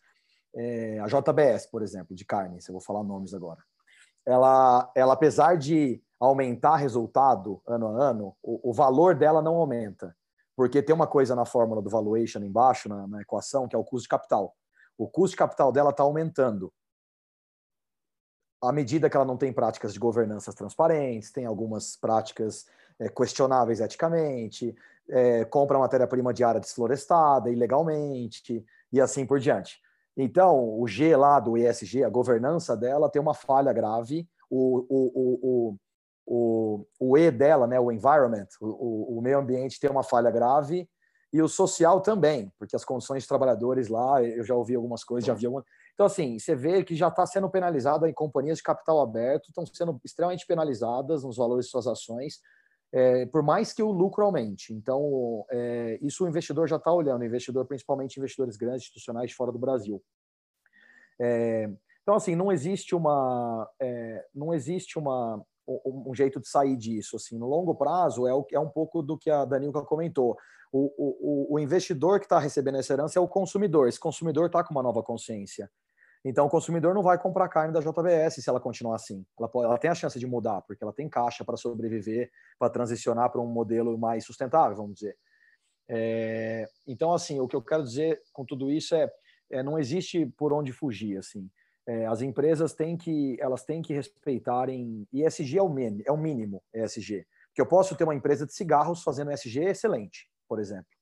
[0.55, 3.63] é, a JBS, por exemplo, de carnes, eu vou falar nomes agora.
[4.29, 10.15] Ela, ela apesar de aumentar resultado ano a ano, o, o valor dela não aumenta,
[10.55, 13.85] porque tem uma coisa na fórmula do valuation embaixo, na, na equação, que é o
[13.85, 14.55] custo de capital.
[14.99, 16.71] O custo de capital dela está aumentando
[18.61, 22.67] à medida que ela não tem práticas de governança transparentes, tem algumas práticas
[22.99, 24.77] é, questionáveis eticamente,
[25.09, 28.63] é, compra matéria-prima de área desflorestada ilegalmente
[28.93, 29.81] e assim por diante.
[30.21, 35.79] Então, o G lá do ESG, a governança dela tem uma falha grave, o, o,
[35.79, 35.79] o,
[36.27, 40.89] o, o E dela, né, o environment, o, o meio ambiente tem uma falha grave,
[41.33, 45.27] e o social também, porque as condições de trabalhadores lá, eu já ouvi algumas coisas,
[45.27, 45.65] já vi algumas.
[45.95, 49.65] Então, assim, você vê que já está sendo penalizado em companhias de capital aberto, estão
[49.67, 52.41] sendo extremamente penalizadas nos valores de suas ações,
[52.93, 54.73] é, por mais que o lucro aumente.
[54.73, 59.53] Então, é, isso o investidor já está olhando, investidor, principalmente investidores grandes, institucionais de fora
[59.53, 60.03] do Brasil.
[61.21, 61.71] É,
[62.03, 67.17] então, assim, não existe uma, é, não existe uma, um, um, jeito de sair disso.
[67.17, 70.37] Assim, no longo prazo, é, o, é um pouco do que a Danilka comentou.
[70.73, 73.89] O, o, o investidor que está recebendo essa herança é o consumidor.
[73.89, 75.71] Esse consumidor está com uma nova consciência.
[76.25, 79.25] Então, o consumidor não vai comprar carne da JBS se ela continuar assim.
[79.39, 82.71] Ela, pode, ela tem a chance de mudar, porque ela tem caixa para sobreviver, para
[82.71, 85.17] transicionar para um modelo mais sustentável, vamos dizer.
[85.89, 89.11] É, então, assim, o que eu quero dizer com tudo isso é,
[89.51, 91.49] é não existe por onde fugir, assim.
[91.87, 96.19] É, as empresas têm que, elas têm que respeitarem, ESG é o, mínimo, é o
[96.19, 97.27] mínimo, ESG.
[97.47, 100.98] Porque eu posso ter uma empresa de cigarros fazendo ESG excelente, por exemplo.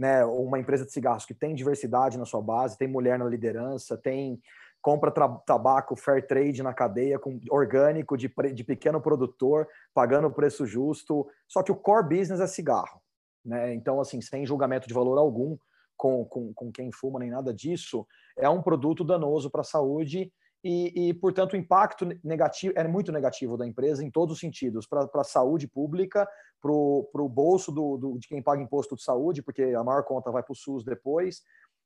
[0.00, 3.98] Né, uma empresa de cigarros que tem diversidade na sua base, tem mulher na liderança,
[3.98, 4.40] tem
[4.80, 11.28] compra tabaco fair trade na cadeia, com orgânico de, de pequeno produtor, pagando preço justo.
[11.46, 13.00] Só que o core business é cigarro.
[13.44, 13.74] Né?
[13.74, 15.56] Então, assim, sem julgamento de valor algum
[15.96, 18.06] com, com, com quem fuma nem nada disso,
[18.38, 23.10] é um produto danoso para a saúde e, e, portanto, o impacto negativo é muito
[23.10, 26.28] negativo da empresa em todos os sentidos, para a saúde pública,
[26.60, 30.30] para o bolso do, do, de quem paga imposto de saúde, porque a maior conta
[30.30, 31.42] vai para o SUS depois.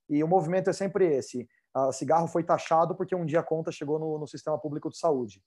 [0.08, 1.48] E o movimento é sempre esse.
[1.72, 4.98] A cigarro foi taxado porque um dia a conta chegou no, no sistema público de
[4.98, 5.40] saúde,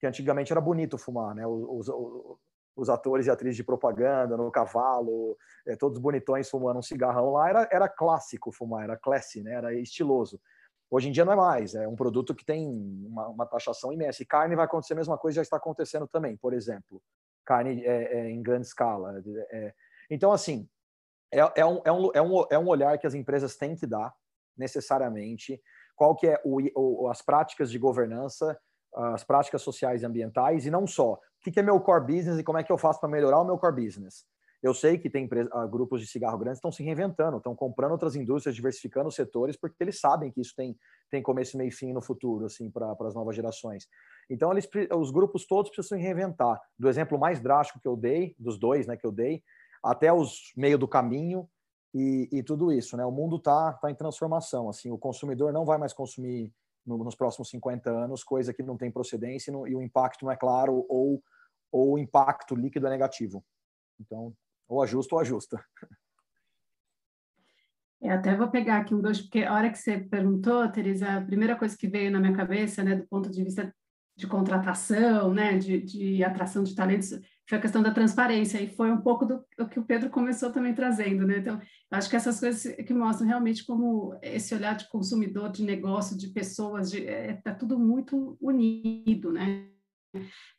[0.00, 1.46] que antigamente era bonito fumar, né?
[1.46, 2.38] Os, os,
[2.74, 7.48] os atores e atrizes de propaganda no cavalo, é, todos bonitões fumando um cigarrão lá,
[7.48, 9.52] era, era clássico fumar, era classy, né?
[9.52, 10.40] era estiloso.
[10.94, 12.68] Hoje em dia não é mais, é um produto que tem
[13.06, 14.22] uma, uma taxação imensa.
[14.22, 17.02] E carne vai acontecer a mesma coisa, já está acontecendo também, por exemplo.
[17.46, 19.22] Carne é, é, em grande escala.
[19.50, 19.72] É.
[20.10, 20.68] então, assim,
[21.32, 23.86] é, é, um, é, um, é, um, é um olhar que as empresas têm que
[23.86, 24.12] dar,
[24.54, 25.58] necessariamente,
[25.96, 28.60] qual que é o, o, as práticas de governança,
[28.94, 32.44] as práticas sociais e ambientais, e não só o que é meu core business e
[32.44, 34.26] como é que eu faço para melhorar o meu core business.
[34.62, 38.14] Eu sei que tem uh, grupos de cigarro grandes estão se reinventando, estão comprando outras
[38.14, 40.76] indústrias, diversificando os setores, porque eles sabem que isso tem,
[41.10, 43.88] tem começo, meio e fim no futuro, assim, para as novas gerações.
[44.30, 46.60] Então, eles, os grupos todos precisam se reinventar.
[46.78, 49.42] Do exemplo mais drástico que eu dei, dos dois né, que eu dei,
[49.82, 51.48] até os meio do caminho
[51.92, 52.96] e, e tudo isso.
[52.96, 53.04] Né?
[53.04, 54.68] O mundo está tá em transformação.
[54.68, 56.52] Assim, o consumidor não vai mais consumir
[56.86, 60.24] no, nos próximos 50 anos coisa que não tem procedência e, no, e o impacto
[60.24, 61.22] não é claro ou
[61.72, 63.42] ou o impacto líquido é negativo.
[63.98, 64.34] Então,
[64.72, 65.64] ou ajusta ou ajusta.
[68.00, 71.18] Eu é, até vou pegar aqui um dois, porque a hora que você perguntou, Teresa,
[71.18, 73.72] a primeira coisa que veio na minha cabeça, né, do ponto de vista
[74.16, 77.10] de contratação, né, de, de atração de talentos,
[77.48, 80.50] foi a questão da transparência, e foi um pouco do, do que o Pedro começou
[80.50, 81.60] também trazendo, né, então,
[81.92, 86.28] acho que essas coisas que mostram realmente como esse olhar de consumidor, de negócio, de
[86.28, 89.71] pessoas, de, é, tá tudo muito unido, né,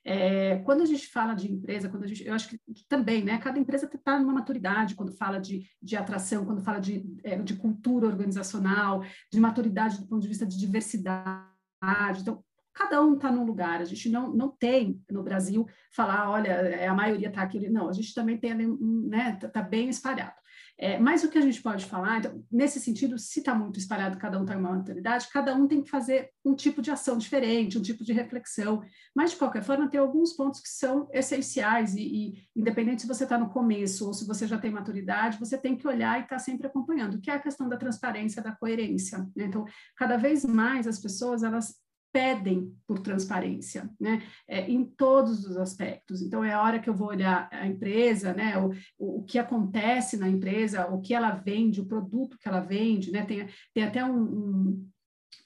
[0.04, 3.38] é, quando a gente fala de empresa, quando a gente, eu acho que também, né,
[3.38, 7.56] cada empresa está numa maturidade quando fala de, de atração, quando fala de, é, de
[7.56, 12.22] cultura organizacional, de maturidade do ponto de vista de diversidade.
[12.22, 13.82] Então, cada um está num lugar.
[13.82, 17.70] A gente não, não tem no Brasil falar, olha, é, a maioria está aqui.
[17.70, 20.34] Não, a gente também tem, né, está tá bem espalhado.
[20.78, 24.18] É, mas o que a gente pode falar, então, nesse sentido, se está muito espalhado,
[24.18, 27.78] cada um tem uma maturidade, cada um tem que fazer um tipo de ação diferente,
[27.78, 28.82] um tipo de reflexão.
[29.16, 33.24] Mas, de qualquer forma, tem alguns pontos que são essenciais, e, e independente se você
[33.24, 36.38] está no começo ou se você já tem maturidade, você tem que olhar e estar
[36.38, 39.20] tá sempre acompanhando, que é a questão da transparência, da coerência.
[39.36, 39.46] Né?
[39.46, 41.83] Então, cada vez mais as pessoas, elas
[42.14, 44.22] pedem por transparência, né?
[44.48, 46.22] É, em todos os aspectos.
[46.22, 48.56] Então, é a hora que eu vou olhar a empresa, né?
[48.60, 53.12] O, o, que acontece na empresa, o que ela vende, o produto que ela vende,
[53.12, 53.26] né?
[53.26, 54.90] Tem, tem até um, um,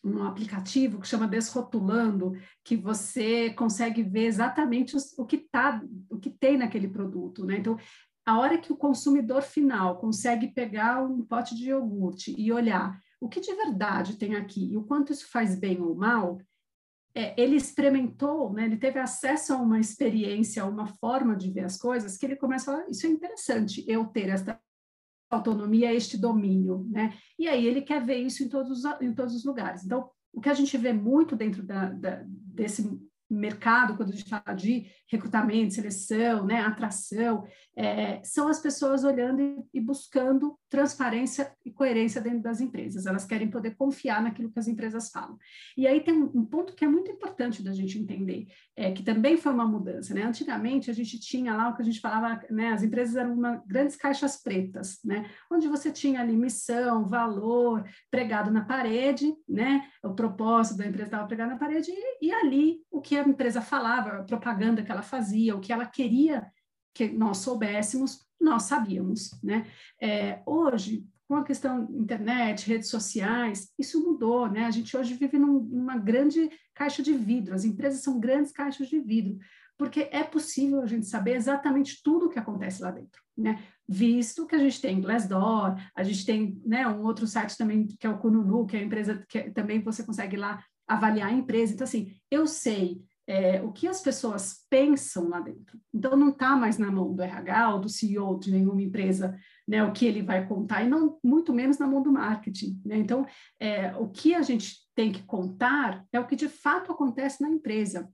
[0.03, 2.33] um aplicativo que chama Desrotulando,
[2.65, 7.57] que você consegue ver exatamente os, o que tá, o que tem naquele produto, né?
[7.57, 7.77] Então,
[8.25, 13.27] a hora que o consumidor final consegue pegar um pote de iogurte e olhar o
[13.27, 16.39] que de verdade tem aqui e o quanto isso faz bem ou mal,
[17.17, 21.63] é, ele experimentou, né, ele teve acesso a uma experiência, a uma forma de ver
[21.63, 24.61] as coisas, que ele começa a falar, isso é interessante, eu ter esta
[25.27, 27.17] autonomia, este domínio, né?
[27.37, 29.83] E aí ele quer ver isso em todos, em todos os lugares.
[29.83, 32.87] Então, o que a gente vê muito dentro da, da, desse
[33.27, 39.41] mercado, quando a gente fala de recrutamento, seleção, né, atração, é, são as pessoas olhando
[39.41, 43.05] e, e, buscando transparência e coerência dentro das empresas.
[43.05, 45.37] Elas querem poder confiar naquilo que as empresas falam.
[45.77, 49.37] E aí tem um, ponto que é muito importante da gente entender, é, que também
[49.37, 50.13] foi uma mudança.
[50.13, 50.23] Né?
[50.23, 53.63] Antigamente, a gente tinha lá o que a gente falava, né, as empresas eram uma,
[53.65, 60.13] grandes caixas pretas, né, onde você tinha ali missão, valor, pregado na parede, né, o
[60.13, 64.17] propósito da empresa estava pregado na parede, e, e ali o que a empresa falava,
[64.17, 66.45] a propaganda que ela fazia, o que ela queria
[66.93, 69.65] que nós soubéssemos, nós sabíamos, né?
[70.01, 74.65] É, hoje, com a questão internet, redes sociais, isso mudou, né?
[74.65, 78.87] A gente hoje vive num, numa grande caixa de vidro, as empresas são grandes caixas
[78.87, 79.37] de vidro,
[79.77, 83.61] porque é possível a gente saber exatamente tudo o que acontece lá dentro, né?
[83.87, 88.05] Visto que a gente tem Glassdoor, a gente tem né, um outro site também que
[88.05, 91.73] é o Kununu, que é a empresa que também você consegue lá avaliar a empresa.
[91.73, 95.77] Então, assim, eu sei é, o que as pessoas pensam lá dentro.
[95.93, 99.37] Então, não está mais na mão do RH ou do CEO de nenhuma empresa
[99.67, 102.81] né, o que ele vai contar, e não muito menos na mão do marketing.
[102.85, 102.97] Né?
[102.97, 103.25] Então,
[103.59, 107.49] é, o que a gente tem que contar é o que de fato acontece na
[107.49, 108.09] empresa.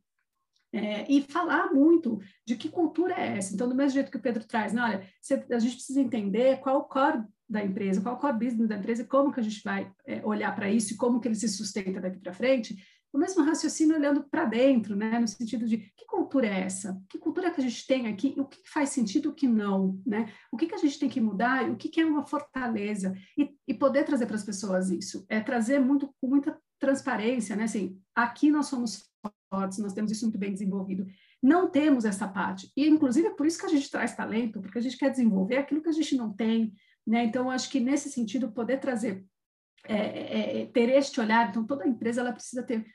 [0.75, 3.53] É, e falar muito de que cultura é essa.
[3.53, 5.07] Então, do mesmo jeito que o Pedro traz, né, olha,
[5.51, 9.03] a gente precisa entender qual o core da empresa, qual o core business da empresa
[9.03, 11.47] e como que a gente vai é, olhar para isso e como que ele se
[11.47, 12.75] sustenta daqui para frente
[13.13, 15.19] o mesmo raciocínio olhando para dentro, né?
[15.19, 16.99] no sentido de que cultura é essa?
[17.07, 18.33] Que cultura que a gente tem aqui?
[18.37, 20.01] O que faz sentido o que não?
[20.03, 20.33] Né?
[20.51, 23.13] O que, que a gente tem que mudar o que, que é uma fortaleza?
[23.37, 25.23] E, e poder trazer para as pessoas isso.
[25.29, 27.63] É trazer muito, com muita transparência, né?
[27.63, 29.07] Assim, aqui nós somos
[29.49, 31.05] fortes, nós temos isso muito bem desenvolvido.
[31.41, 32.71] Não temos essa parte.
[32.75, 35.57] E, inclusive, é por isso que a gente traz talento, porque a gente quer desenvolver
[35.57, 36.73] aquilo que a gente não tem.
[37.05, 37.25] Né?
[37.25, 39.23] Então, acho que nesse sentido, poder trazer,
[39.85, 42.85] é, é, é ter este olhar, então toda empresa ela precisa ter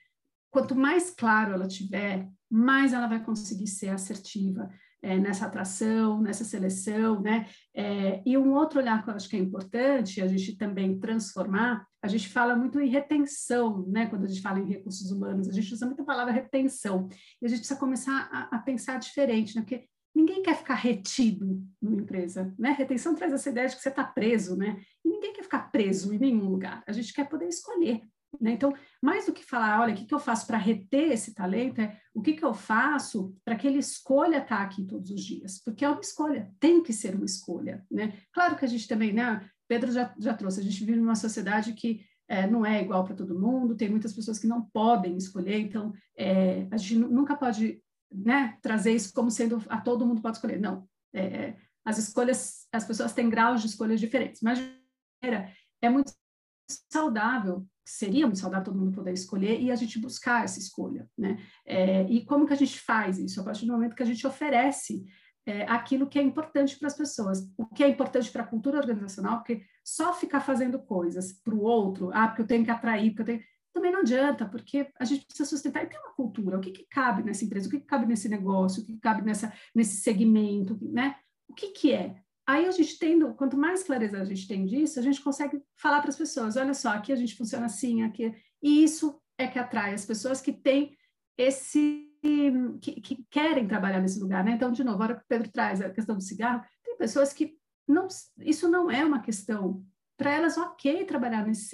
[0.59, 4.69] quanto mais claro ela tiver, mais ela vai conseguir ser assertiva
[5.01, 7.47] é, nessa atração, nessa seleção, né?
[7.73, 11.87] É, e um outro olhar que eu acho que é importante a gente também transformar,
[12.03, 14.07] a gente fala muito em retenção, né?
[14.07, 17.09] Quando a gente fala em recursos humanos, a gente usa muito a palavra retenção,
[17.41, 19.63] e a gente precisa começar a, a pensar diferente, né?
[19.63, 22.73] Porque ninguém quer ficar retido numa empresa, né?
[22.73, 24.81] Retenção traz essa ideia de que você está preso, né?
[25.05, 26.83] E ninguém quer ficar preso em nenhum lugar.
[26.85, 28.03] A gente quer poder escolher
[28.41, 28.53] né?
[28.53, 31.81] Então, mais do que falar, olha, o que, que eu faço para reter esse talento,
[31.81, 35.61] é o que, que eu faço para que ele escolha estar aqui todos os dias,
[35.65, 37.85] porque é uma escolha, tem que ser uma escolha.
[37.91, 38.19] Né?
[38.33, 39.49] Claro que a gente também, né?
[39.67, 43.15] Pedro já, já trouxe, a gente vive numa sociedade que é, não é igual para
[43.15, 47.83] todo mundo, tem muitas pessoas que não podem escolher, então é, a gente nunca pode
[48.11, 50.61] né, trazer isso como sendo a todo mundo pode escolher.
[50.61, 54.59] Não, é, é as escolhas, as pessoas têm graus de escolhas diferentes, mas
[55.81, 56.13] é muito
[56.91, 61.39] saudável seria muito saudável todo mundo poder escolher e a gente buscar essa escolha, né?
[61.65, 63.41] É, e como que a gente faz isso?
[63.41, 65.07] A partir do momento que a gente oferece
[65.47, 68.79] é, aquilo que é importante para as pessoas, o que é importante para a cultura
[68.79, 73.11] organizacional, porque só ficar fazendo coisas para o outro, ah, porque eu tenho que atrair,
[73.11, 73.41] porque eu tenho...
[73.73, 76.59] Também não adianta, porque a gente precisa sustentar e ter uma cultura.
[76.59, 77.69] O que, que cabe nessa empresa?
[77.69, 78.83] O que, que cabe nesse negócio?
[78.83, 80.79] O que, que cabe nessa, nesse segmento?
[80.83, 81.15] Né?
[81.49, 82.17] O que, que é?
[82.49, 86.01] Aí a gente tendo, quanto mais clareza a gente tem disso, a gente consegue falar
[86.01, 88.35] para as pessoas, olha só, aqui a gente funciona assim, aqui.
[88.63, 90.97] E isso é que atrai as pessoas que têm
[91.37, 92.09] esse
[92.81, 94.53] que, que querem trabalhar nesse lugar, né?
[94.53, 97.55] Então, de novo, agora que o Pedro traz a questão do cigarro, tem pessoas que
[97.87, 98.09] não,
[98.39, 99.85] isso não é uma questão
[100.17, 101.67] para elas, ok, trabalhar nesse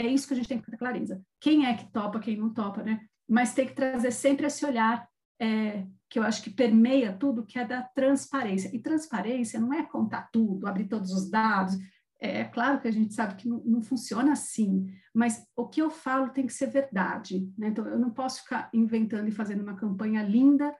[0.00, 1.20] é isso que a gente tem que ter clareza.
[1.40, 3.00] Quem é que topa, quem não topa, né?
[3.28, 5.06] Mas tem que trazer sempre esse olhar
[5.40, 8.70] é, que eu acho que permeia tudo, que é da transparência.
[8.74, 11.76] E transparência não é contar tudo, abrir todos os dados.
[12.20, 15.80] É, é claro que a gente sabe que não, não, funciona assim, mas o que
[15.80, 17.48] eu falo tem que ser verdade.
[17.56, 17.68] Né?
[17.68, 20.74] Então, eu não posso ficar inventando e fazendo uma campanha linda,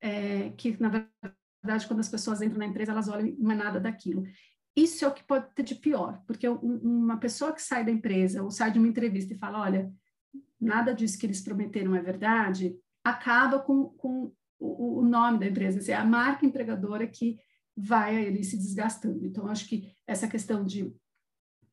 [0.00, 3.80] é, que, na verdade, quando as pessoas entram na empresa, elas olham não é nada
[3.80, 4.24] daquilo.
[4.76, 8.42] Isso é o que pode ter de pior, porque uma pessoa que sai da empresa
[8.42, 9.90] ou sai de uma entrevista e fala, olha,
[10.60, 15.78] nada disso que eles prometeram é verdade, acaba com, com o, o, nome da empresa,
[15.78, 17.38] assim, é a marca empregadora que
[17.74, 19.24] vai ali se desgastando.
[19.24, 20.94] Então, acho que essa questão de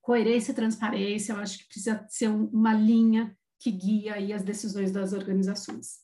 [0.01, 4.43] coerência e transparência, eu acho que precisa ser um, uma linha que guia aí as
[4.43, 6.03] decisões das organizações.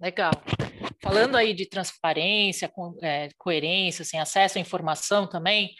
[0.00, 0.32] Legal.
[1.04, 5.74] Falando aí de transparência, é, coerência, assim, acesso à informação também,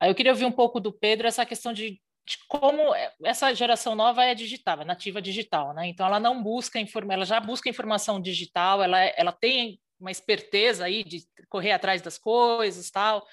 [0.00, 3.54] aí eu queria ouvir um pouco do Pedro essa questão de, de como é, essa
[3.54, 5.88] geração nova é digital, é nativa digital, né?
[5.88, 10.86] Então ela não busca informação, ela já busca informação digital, ela, ela tem uma esperteza
[10.86, 13.26] aí de correr atrás das coisas, tal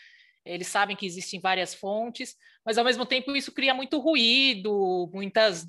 [0.46, 2.36] eles sabem que existem várias fontes,
[2.70, 5.66] mas ao mesmo tempo isso cria muito ruído, muitas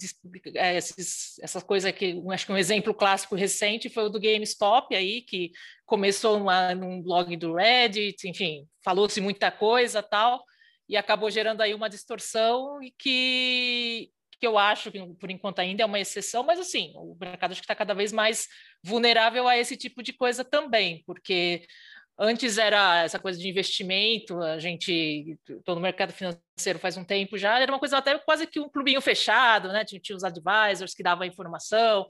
[0.55, 4.95] é, esses, essas coisas que acho que um exemplo clássico recente foi o do GameStop
[4.95, 5.51] aí que
[5.87, 10.45] começou uma, num blog do Reddit, enfim, falou-se muita coisa tal
[10.87, 15.83] e acabou gerando aí uma distorção e que que eu acho que por enquanto ainda
[15.83, 18.47] é uma exceção, mas assim o mercado acho que está cada vez mais
[18.85, 21.67] vulnerável a esse tipo de coisa também, porque
[22.23, 27.39] Antes era essa coisa de investimento, a gente, estou no mercado financeiro faz um tempo
[27.39, 29.87] já, era uma coisa até quase que um clubinho fechado, né?
[29.87, 32.07] Tinha, tinha os advisors que davam a informação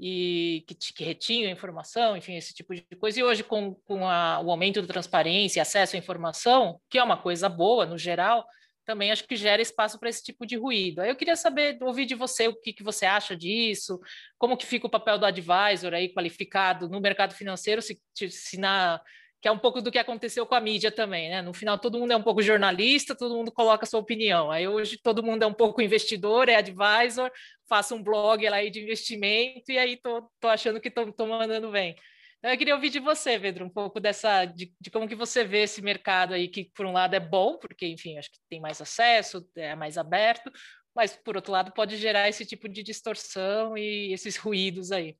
[0.00, 3.20] e que, que retinham a informação, enfim, esse tipo de coisa.
[3.20, 7.02] E hoje, com, com a, o aumento da transparência e acesso à informação, que é
[7.04, 8.44] uma coisa boa no geral,
[8.84, 11.00] também acho que gera espaço para esse tipo de ruído.
[11.00, 14.00] Aí eu queria saber, ouvir de você o que, que você acha disso,
[14.36, 19.00] como que fica o papel do advisor aí qualificado no mercado financeiro, se, se na
[19.44, 21.42] que é um pouco do que aconteceu com a mídia também, né?
[21.42, 24.50] No final, todo mundo é um pouco jornalista, todo mundo coloca sua opinião.
[24.50, 27.30] Aí hoje todo mundo é um pouco investidor, é advisor,
[27.68, 31.70] faço um blog lá de investimento e aí tô, tô achando que tô, tô mandando
[31.70, 31.94] bem.
[32.38, 35.44] Então, eu queria ouvir de você, Pedro, um pouco dessa de, de, como que você
[35.44, 38.62] vê esse mercado aí, que por um lado é bom, porque, enfim, acho que tem
[38.62, 40.50] mais acesso, é mais aberto,
[40.96, 45.18] mas por outro lado pode gerar esse tipo de distorção e esses ruídos aí.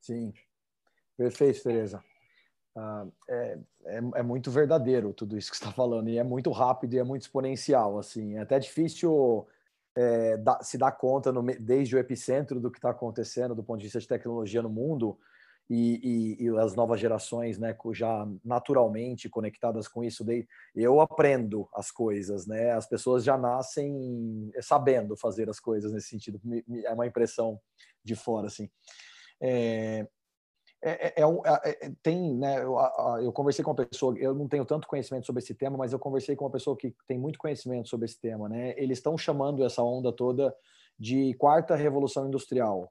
[0.00, 0.32] Sim,
[1.18, 2.02] perfeito, Tereza.
[2.76, 6.94] Ah, é, é, é, muito verdadeiro tudo isso que está falando, e é muito rápido
[6.94, 7.98] e é muito exponencial.
[7.98, 9.46] Assim, é até difícil
[9.96, 13.78] é, da, se dar conta no, desde o epicentro do que está acontecendo do ponto
[13.78, 15.18] de vista de tecnologia no mundo
[15.68, 20.24] e, e, e, as novas gerações, né, já naturalmente conectadas com isso.
[20.24, 22.72] Daí, eu aprendo as coisas, né?
[22.72, 26.40] As pessoas já nascem sabendo fazer as coisas nesse sentido.
[26.84, 27.60] É uma impressão
[28.02, 28.68] de fora, assim.
[29.40, 30.08] É,
[30.82, 32.76] é, é, é, é, é, tem, né, eu,
[33.22, 35.98] eu, conversei com uma pessoa, eu não tenho tanto conhecimento sobre esse tema, mas eu
[35.98, 38.74] conversei com uma pessoa que tem muito conhecimento sobre esse tema, né?
[38.78, 40.54] Eles estão chamando essa onda toda
[40.98, 42.90] de quarta revolução industrial,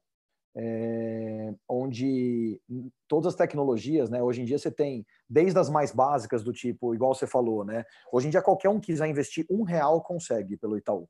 [0.55, 2.61] é, onde
[3.07, 4.21] todas as tecnologias, né?
[4.21, 7.83] Hoje em dia você tem desde as mais básicas do tipo, igual você falou, né?
[8.11, 11.09] Hoje em dia qualquer um que quiser investir um real consegue pelo Itaú.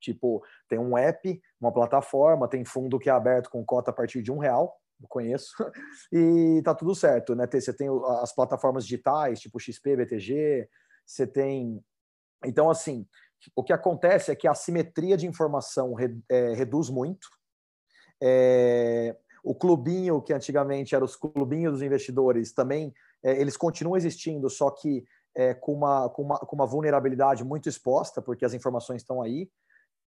[0.00, 4.22] Tipo, tem um app, uma plataforma, tem fundo que é aberto com cota a partir
[4.22, 4.74] de um real
[5.08, 5.52] conheço,
[6.12, 7.46] e tá tudo certo, né?
[7.50, 7.88] Você tem
[8.20, 10.68] as plataformas digitais, tipo XP, BTG,
[11.06, 11.82] você tem.
[12.44, 13.06] Então, assim,
[13.54, 15.96] o que acontece é que a simetria de informação
[16.28, 17.28] é, reduz muito.
[18.22, 24.48] É, o clubinho, que antigamente era os clubinhos dos investidores, também é, eles continuam existindo,
[24.48, 29.02] só que é, com, uma, com, uma, com uma vulnerabilidade muito exposta, porque as informações
[29.02, 29.50] estão aí.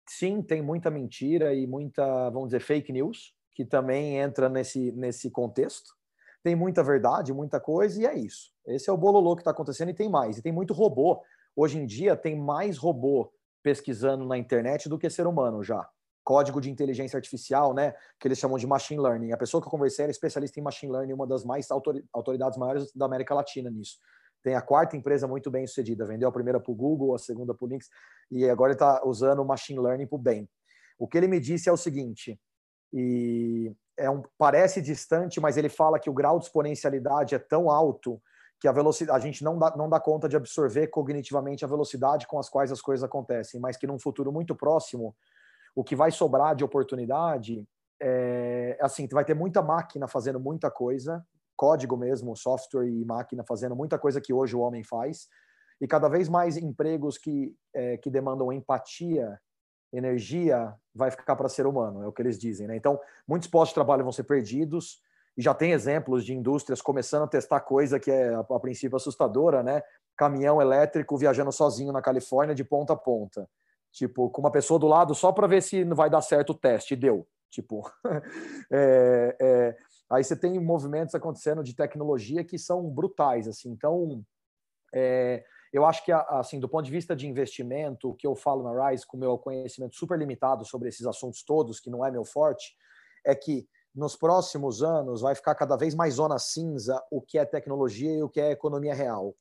[0.07, 5.31] Sim, tem muita mentira e muita, vamos dizer, fake news que também entra nesse, nesse
[5.31, 5.95] contexto.
[6.43, 8.51] Tem muita verdade, muita coisa, e é isso.
[8.67, 10.37] Esse é o bololô que está acontecendo e tem mais.
[10.37, 11.23] E tem muito robô.
[11.55, 13.31] Hoje em dia tem mais robô
[13.63, 15.89] pesquisando na internet do que ser humano já.
[16.23, 17.95] Código de inteligência artificial, né?
[18.19, 19.31] Que eles chamam de machine learning.
[19.31, 21.67] A pessoa que eu conversei era especialista em machine learning, uma das mais
[22.13, 23.97] autoridades maiores da América Latina nisso.
[24.43, 26.05] Tem a quarta empresa muito bem sucedida.
[26.05, 27.89] Vendeu a primeira para o Google, a segunda para o Linux,
[28.29, 30.47] e agora ele está usando o machine learning para o bem.
[30.99, 32.39] O que ele me disse é o seguinte:
[32.93, 37.69] e é um, parece distante, mas ele fala que o grau de exponencialidade é tão
[37.69, 38.21] alto
[38.59, 42.27] que a velocidade a gente não dá, não dá conta de absorver cognitivamente a velocidade
[42.27, 45.15] com as quais as coisas acontecem, mas que num futuro muito próximo
[45.75, 47.67] o que vai sobrar de oportunidade
[48.01, 51.25] é assim, vai ter muita máquina fazendo muita coisa,
[51.55, 55.27] código mesmo, software e máquina fazendo muita coisa que hoje o homem faz,
[55.79, 59.39] e cada vez mais empregos que, é, que demandam empatia
[59.93, 62.67] energia vai ficar para ser humano, é o que eles dizem.
[62.67, 62.75] Né?
[62.75, 65.01] Então, muitos postos de trabalho vão ser perdidos,
[65.37, 69.61] e já tem exemplos de indústrias começando a testar coisa que é, a, princípio, assustadora,
[69.61, 69.83] né?
[70.15, 73.49] Caminhão elétrico viajando sozinho na Califórnia de ponta a ponta.
[73.91, 76.53] Tipo, com uma pessoa do lado só para ver se não vai dar certo o
[76.53, 76.95] teste.
[76.95, 77.27] deu.
[77.49, 77.89] Tipo,
[78.71, 79.77] é, é,
[80.09, 83.71] aí você tem movimentos acontecendo de tecnologia que são brutais, assim.
[83.71, 84.23] Então,
[84.93, 85.43] é,
[85.75, 88.89] eu acho que, assim, do ponto de vista de investimento, o que eu falo na
[88.89, 92.23] Rise, com o meu conhecimento super limitado sobre esses assuntos todos, que não é meu
[92.23, 92.77] forte,
[93.25, 97.43] é que nos próximos anos vai ficar cada vez mais zona cinza o que é
[97.43, 99.35] tecnologia e o que é economia real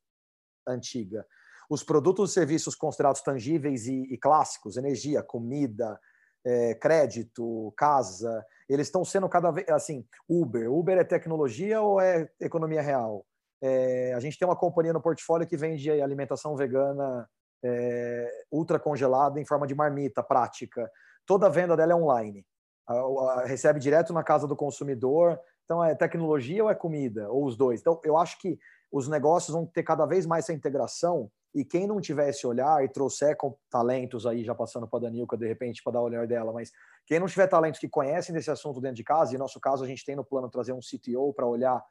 [0.66, 1.24] antiga.
[1.70, 6.00] Os produtos e serviços considerados tangíveis e, e clássicos, energia, comida,
[6.44, 10.04] é, crédito, casa, eles estão sendo cada vez assim.
[10.28, 13.24] Uber, Uber é tecnologia ou é economia real?
[13.66, 17.26] É, a gente tem uma companhia no portfólio que vende alimentação vegana
[17.64, 20.90] é, ultra congelada em forma de marmita prática.
[21.24, 22.44] Toda a venda dela é online.
[22.86, 25.40] A, a, recebe direto na casa do consumidor.
[25.64, 27.30] Então, é tecnologia ou é comida?
[27.30, 27.80] Ou os dois?
[27.80, 28.58] Então, eu acho que
[28.92, 32.84] os negócios vão ter cada vez mais essa integração e quem não tiver esse olhar
[32.84, 36.04] e trouxer com talentos aí, já passando para a Danilka, de repente, para dar o
[36.04, 36.70] olhar dela, mas
[37.06, 39.84] quem não tiver talentos que conhecem desse assunto dentro de casa, e no nosso caso
[39.84, 41.82] a gente tem no plano trazer um CTO para olhar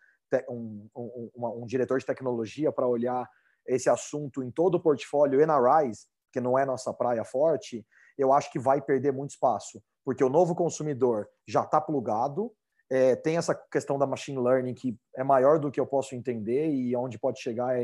[0.49, 1.31] um, um,
[1.63, 3.29] um diretor de tecnologia para olhar
[3.67, 7.85] esse assunto em todo o portfólio e na Rise, que não é nossa praia forte,
[8.17, 12.51] eu acho que vai perder muito espaço, porque o novo consumidor já está plugado,
[12.91, 16.69] é, tem essa questão da machine learning que é maior do que eu posso entender
[16.69, 17.83] e onde pode chegar é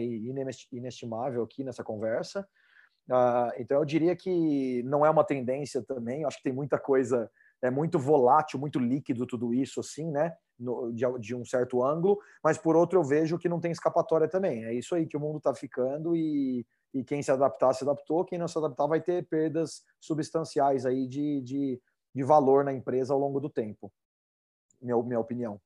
[0.71, 2.47] inestimável aqui nessa conversa.
[3.09, 7.29] Uh, então eu diria que não é uma tendência também, acho que tem muita coisa
[7.61, 10.35] é muito volátil, muito líquido tudo isso, assim, né?
[10.57, 14.27] No, de, de, um certo ângulo, mas por outro eu vejo que não tem escapatória
[14.27, 14.65] também.
[14.65, 18.25] É isso aí que o mundo está ficando e, e quem se adaptar se adaptou,
[18.25, 21.81] quem não se adaptar vai ter perdas substanciais aí de, de,
[22.13, 23.91] de valor na empresa ao longo do tempo.
[24.81, 25.61] Minha, minha opinião.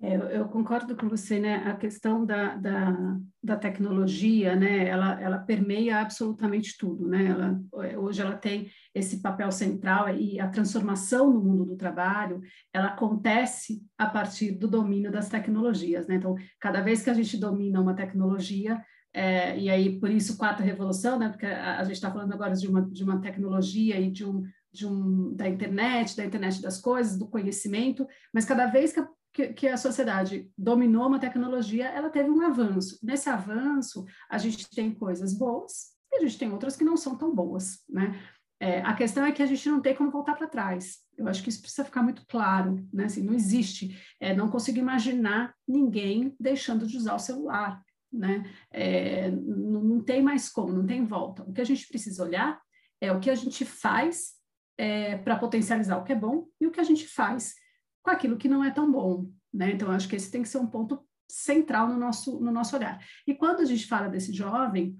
[0.00, 1.56] É, eu, eu, concordo com você, né?
[1.66, 4.86] A questão da, da, da, tecnologia, né?
[4.86, 7.26] Ela, ela permeia absolutamente tudo, né?
[7.26, 7.60] Ela,
[7.98, 12.40] hoje ela tem esse papel central e a transformação no mundo do trabalho,
[12.72, 16.14] ela acontece a partir do domínio das tecnologias, né?
[16.14, 18.80] Então, cada vez que a gente domina uma tecnologia,
[19.12, 21.28] é, e aí por isso quarta revolução, né?
[21.28, 24.44] Porque a, a gente está falando agora de uma, de uma tecnologia e de um
[24.70, 29.08] de um, da internet, da internet das coisas, do conhecimento, mas cada vez que a
[29.38, 32.98] que, que, a sociedade dominou uma tecnologia, ela teve um avanço.
[33.00, 37.16] Nesse avanço, a gente tem coisas boas e a gente tem outras que não são
[37.16, 38.20] tão boas, né?
[38.60, 40.98] É, a questão é que a gente não tem como voltar para trás.
[41.16, 43.04] Eu acho que isso precisa ficar muito claro, né?
[43.04, 43.96] Assim, não existe.
[44.18, 47.80] É, não consigo imaginar ninguém deixando de usar o celular,
[48.12, 48.42] né?
[48.72, 51.44] É, não, não, tem mais como, não tem volta.
[51.44, 52.60] O que a gente precisa olhar
[53.00, 54.32] é o que a gente faz
[54.76, 57.54] é, para potencializar o que é bom e o que a gente faz
[58.02, 59.72] com aquilo que não é tão bom, né?
[59.72, 63.04] Então, acho que esse tem que ser um ponto central no nosso, no nosso olhar.
[63.26, 64.98] E quando a gente fala desse jovem,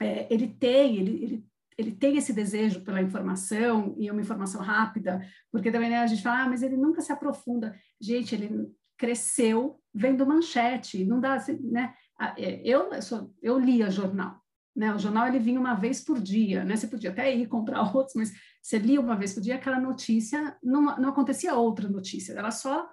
[0.00, 1.46] é, ele tem, ele, ele,
[1.78, 6.22] ele tem esse desejo pela informação e uma informação rápida, porque também né, a gente
[6.22, 7.74] fala, ah, mas ele nunca se aprofunda.
[8.00, 11.94] Gente, ele cresceu vendo manchete, não dá, assim, né?
[12.36, 14.40] É, eu, eu, sou, eu lia jornal,
[14.74, 14.94] né?
[14.94, 16.76] O jornal ele vinha uma vez por dia, né?
[16.76, 18.32] Você podia até ir comprar outros, mas
[18.64, 22.88] você lia uma vez por dia aquela notícia, não, não acontecia outra notícia, era só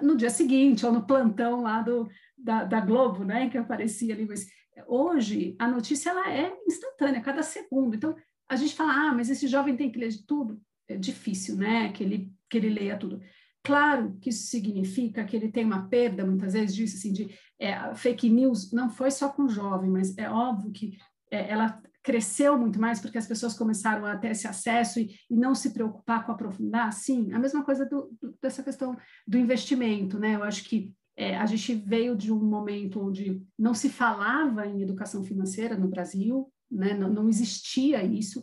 [0.00, 2.08] no dia seguinte ou no plantão lá do,
[2.38, 3.50] da, da Globo, né?
[3.50, 4.26] Que aparecia ali.
[4.26, 4.46] Mas
[4.86, 7.94] hoje a notícia ela é instantânea, cada segundo.
[7.94, 8.16] Então
[8.48, 10.58] a gente fala, ah, mas esse jovem tem que ler de tudo.
[10.88, 11.92] É difícil, né?
[11.92, 13.20] Que ele que ele leia tudo.
[13.62, 17.94] Claro que isso significa que ele tem uma perda, muitas vezes, disso, assim, de é,
[17.94, 20.98] fake news, não foi só com o jovem, mas é óbvio que
[21.30, 25.36] é, ela cresceu muito mais porque as pessoas começram a ter esse acesso e, e
[25.36, 28.96] não se preocupar com aprofundar, sim, a mesma coisa do, do, dessa questão
[29.26, 30.34] do investimento, né?
[30.34, 34.82] Eu acho que é, a gente veio de um momento onde não se falava em
[34.82, 36.94] educação financeira no Brasil, né?
[36.94, 38.42] não, não existia isso.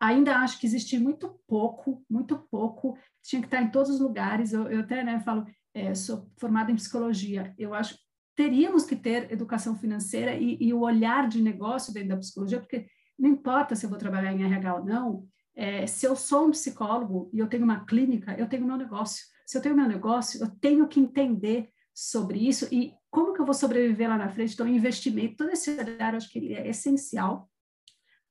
[0.00, 4.52] Ainda acho que existe muito pouco, muito pouco, tinha que estar em todos os lugares.
[4.52, 7.96] Eu, eu até né, falo, é, sou formada em psicologia, eu acho
[8.36, 12.86] teríamos que ter educação financeira e, e, o olhar de negócio dentro da psicologia, porque
[13.18, 16.50] não importa se eu vou trabalhar em RH ou não, é, se eu sou um
[16.50, 19.24] psicólogo e eu tenho uma clínica, eu tenho meu negócio.
[19.46, 23.46] Se eu tenho meu negócio, eu tenho que entender sobre isso e como que eu
[23.46, 24.52] vou sobreviver lá na frente.
[24.52, 27.48] Então, investimento, todo esse olhar, acho que ele é essencial.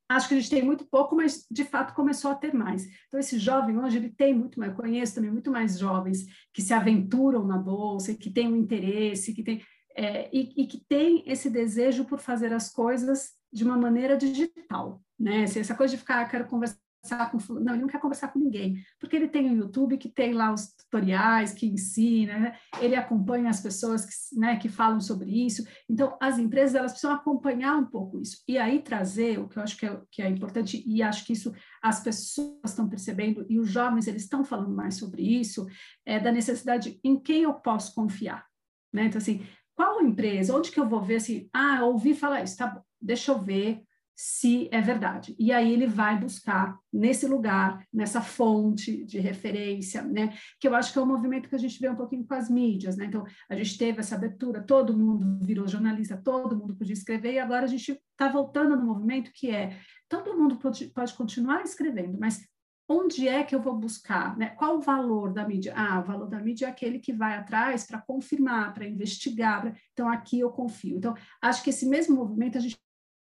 [0.08, 2.86] Acho que a gente tem muito pouco, mas de fato começou a ter mais.
[3.08, 6.62] Então, esse jovem hoje, ele tem muito mais, eu conheço também muito mais jovens que
[6.62, 9.62] se aventuram na bolsa, que têm um interesse, que têm
[9.96, 15.00] é, e, e, que tem esse desejo por fazer as coisas de uma maneira digital,
[15.18, 15.44] né?
[15.44, 16.78] essa coisa de ficar, ah, quero conversar
[17.30, 20.34] com não, ele não quer conversar com ninguém, porque ele tem o YouTube que tem
[20.34, 22.58] lá os tutoriais que ensina, né?
[22.80, 25.66] ele acompanha as pessoas que, né, que falam sobre isso.
[25.88, 29.62] Então, as empresas elas precisam acompanhar um pouco isso e aí trazer o que eu
[29.62, 33.58] acho que é, que é importante e acho que isso as pessoas estão percebendo e
[33.58, 35.66] os jovens eles estão falando mais sobre isso
[36.04, 38.44] é da necessidade em quem eu posso confiar.
[38.92, 39.04] Né?
[39.04, 39.46] Então, assim,
[39.76, 40.56] qual empresa?
[40.56, 41.48] Onde que eu vou ver assim?
[41.52, 43.82] Ah, ouvi falar isso, tá bom, deixa eu ver
[44.16, 45.36] se é verdade.
[45.38, 50.34] E aí ele vai buscar nesse lugar, nessa fonte de referência, né?
[50.58, 52.48] Que eu acho que é um movimento que a gente vê um pouquinho com as
[52.48, 53.04] mídias, né?
[53.04, 57.38] Então, a gente teve essa abertura, todo mundo virou jornalista, todo mundo podia escrever, e
[57.38, 59.78] agora a gente está voltando no movimento que é
[60.08, 62.40] todo mundo pode, pode continuar escrevendo, mas
[62.88, 64.36] onde é que eu vou buscar?
[64.38, 64.50] Né?
[64.50, 65.74] Qual o valor da mídia?
[65.76, 69.60] Ah, o valor da mídia é aquele que vai atrás para confirmar, para investigar.
[69.60, 69.74] Pra...
[69.92, 70.96] Então, aqui eu confio.
[70.96, 72.78] Então, acho que esse mesmo movimento a gente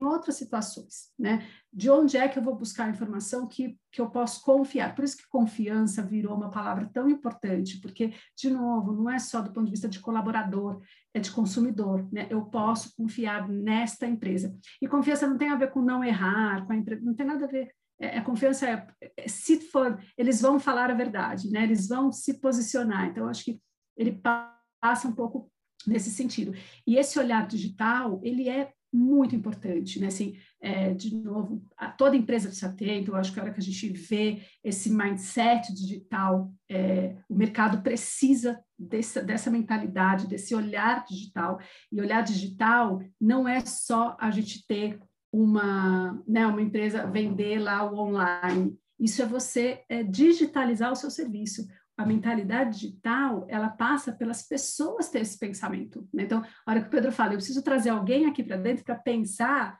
[0.07, 1.47] outras situações, né?
[1.73, 4.95] De onde é que eu vou buscar a informação que, que eu posso confiar?
[4.95, 9.41] Por isso que confiança virou uma palavra tão importante, porque, de novo, não é só
[9.41, 10.81] do ponto de vista de colaborador,
[11.13, 12.27] é de consumidor, né?
[12.31, 14.57] Eu posso confiar nesta empresa.
[14.81, 17.45] E confiança não tem a ver com não errar, com a empresa, não tem nada
[17.45, 18.87] a ver é, a confiança é,
[19.17, 21.65] é, se for, eles vão falar a verdade, né?
[21.65, 23.07] Eles vão se posicionar.
[23.07, 23.61] Então, acho que
[23.97, 25.51] ele passa um pouco
[25.87, 26.53] nesse sentido.
[26.87, 30.07] E esse olhar digital, ele é muito importante, né?
[30.07, 33.61] Assim, é, de novo, a, toda empresa precisa ter, então acho que a hora que
[33.61, 41.05] a gente vê esse mindset digital, é, o mercado precisa dessa, dessa mentalidade, desse olhar
[41.05, 41.61] digital.
[41.93, 44.99] E olhar digital não é só a gente ter
[45.32, 51.11] uma, né, uma empresa vender lá o online Isso é você é, digitalizar o seu
[51.11, 51.68] serviço.
[51.99, 56.09] A mentalidade digital, ela passa pelas pessoas ter esse pensamento.
[56.15, 56.23] Né?
[56.23, 58.95] Então, a hora que o Pedro fala, eu preciso trazer alguém aqui para dentro para
[58.95, 59.79] pensar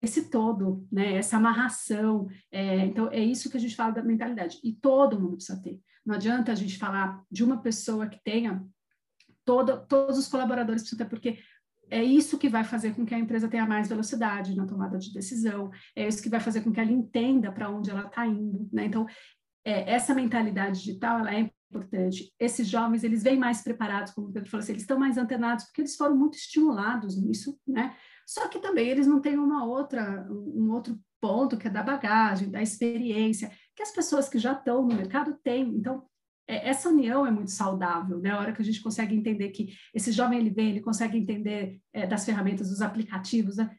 [0.00, 1.14] esse todo, né?
[1.14, 2.28] essa amarração.
[2.50, 4.60] É, então, é isso que a gente fala da mentalidade.
[4.64, 5.78] E todo mundo precisa ter.
[6.06, 8.64] Não adianta a gente falar de uma pessoa que tenha,
[9.44, 11.38] todo, todos os colaboradores precisam ter, porque
[11.90, 15.12] é isso que vai fazer com que a empresa tenha mais velocidade na tomada de
[15.12, 18.68] decisão, é isso que vai fazer com que ela entenda para onde ela está indo.
[18.72, 18.86] Né?
[18.86, 19.06] Então,
[19.64, 22.32] é, essa mentalidade digital ela é importante.
[22.38, 25.64] Esses jovens, eles vêm mais preparados, como o Pedro falou assim, eles estão mais antenados,
[25.64, 27.94] porque eles foram muito estimulados nisso, né?
[28.26, 32.50] Só que também eles não têm uma outra, um outro ponto que é da bagagem,
[32.50, 35.62] da experiência, que as pessoas que já estão no mercado têm.
[35.76, 36.04] Então,
[36.48, 38.30] é, essa união é muito saudável, né?
[38.30, 41.80] A hora que a gente consegue entender que esse jovem ele vem, ele consegue entender
[41.92, 43.70] é, das ferramentas, dos aplicativos, né?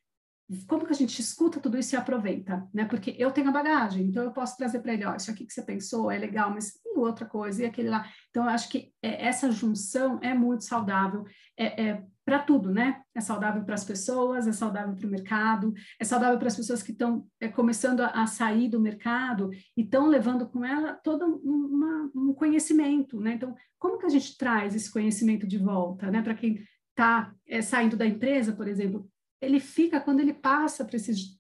[0.68, 2.86] Como que a gente escuta tudo isso e aproveita, né?
[2.86, 5.54] Porque eu tenho a bagagem, então eu posso trazer para ele, ó, isso aqui que
[5.54, 8.06] você pensou é legal, mas e outra coisa, e aquele lá.
[8.30, 11.26] Então, eu acho que é, essa junção é muito saudável,
[11.58, 13.02] é, é para tudo, né?
[13.16, 16.84] É saudável para as pessoas, é saudável para o mercado, é saudável para as pessoas
[16.84, 21.41] que estão é, começando a, a, sair do mercado e estão levando com ela todo
[21.43, 23.34] uma, um conhecimento, né?
[23.34, 26.22] Então, como que a gente traz esse conhecimento de volta, né?
[26.22, 29.10] Para quem está é, saindo da empresa, por exemplo,
[29.42, 30.98] ele fica quando ele passa para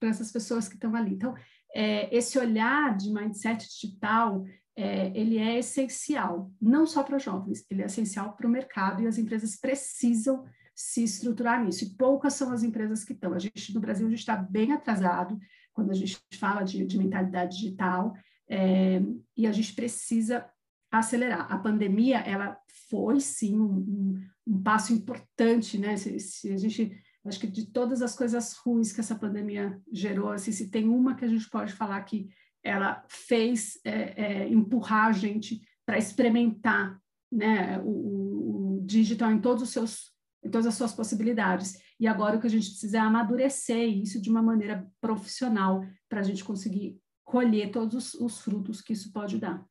[0.09, 1.13] essas pessoas que estão ali.
[1.13, 1.35] Então,
[1.73, 4.43] é, esse olhar de mindset digital,
[4.75, 9.07] é, ele é essencial, não só para jovens, ele é essencial para o mercado e
[9.07, 10.43] as empresas precisam
[10.73, 11.83] se estruturar nisso.
[11.83, 13.33] E poucas são as empresas que estão.
[13.33, 15.37] A gente, no Brasil, a gente está bem atrasado
[15.73, 18.13] quando a gente fala de, de mentalidade digital
[18.49, 19.01] é,
[19.37, 20.45] e a gente precisa
[20.91, 21.51] acelerar.
[21.51, 22.57] A pandemia, ela
[22.89, 25.95] foi, sim, um, um, um passo importante, né?
[25.95, 26.91] Se, se a gente
[27.25, 31.15] Acho que de todas as coisas ruins que essa pandemia gerou, assim, se tem uma
[31.15, 32.29] que a gente pode falar que
[32.63, 36.99] ela fez é, é, empurrar a gente para experimentar
[37.31, 40.11] né, o, o, digital em todos os seus
[40.43, 41.79] em todas as suas possibilidades.
[41.99, 46.21] E agora o que a gente precisa é amadurecer isso de uma maneira profissional para
[46.21, 49.63] a gente conseguir colher todos os, os frutos que isso pode dar.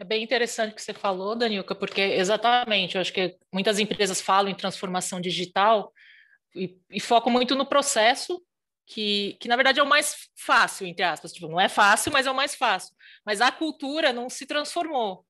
[0.00, 4.18] É bem interessante o que você falou, Danilka, porque exatamente, eu acho que muitas empresas
[4.18, 5.92] falam em transformação digital
[6.56, 8.42] e, e focam muito no processo,
[8.86, 11.34] que, que na verdade é o mais fácil, entre aspas.
[11.34, 12.94] Tipo, não é fácil, mas é o mais fácil.
[13.26, 15.22] Mas a cultura não se transformou.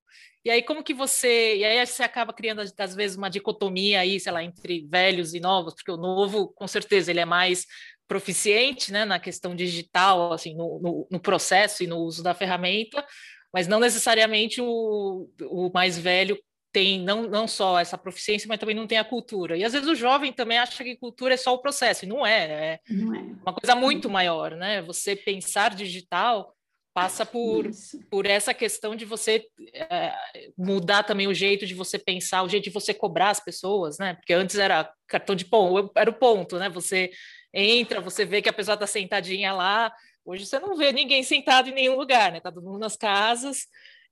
[0.45, 1.57] E aí, como que você.
[1.57, 5.41] E aí você acaba criando, às vezes, uma dicotomia aí, sei lá, entre velhos e
[5.41, 7.67] novos, porque o novo, com certeza, ele é mais
[8.09, 13.05] proficiente né, na questão digital, assim, no, no, no processo e no uso da ferramenta,
[13.53, 16.39] mas não necessariamente o, o mais velho
[16.73, 19.57] tem não, não só essa proficiência, mas também não tem a cultura.
[19.57, 22.25] E às vezes o jovem também acha que cultura é só o processo, e não
[22.25, 23.19] é, é não é.
[23.43, 24.81] uma coisa muito maior, né?
[24.83, 26.55] Você pensar digital
[26.93, 27.71] passa por,
[28.11, 30.13] por essa questão de você é,
[30.59, 34.15] mudar também o jeito de você pensar, o jeito de você cobrar as pessoas, né?
[34.15, 36.69] Porque antes era cartão de ponto, era o ponto, né?
[36.69, 37.11] Você
[37.55, 39.93] entra, você vê que a pessoa está sentadinha lá,
[40.25, 42.41] Hoje você não vê ninguém sentado em nenhum lugar, né?
[42.41, 43.67] Tá todo mundo nas casas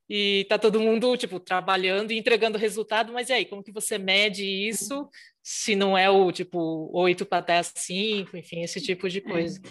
[0.09, 3.99] e tá todo mundo, tipo, trabalhando e entregando resultado, mas e aí, como que você
[3.99, 5.07] mede isso
[5.43, 9.61] se não é o, tipo, 8 para 10, 5, enfim, esse tipo de coisa.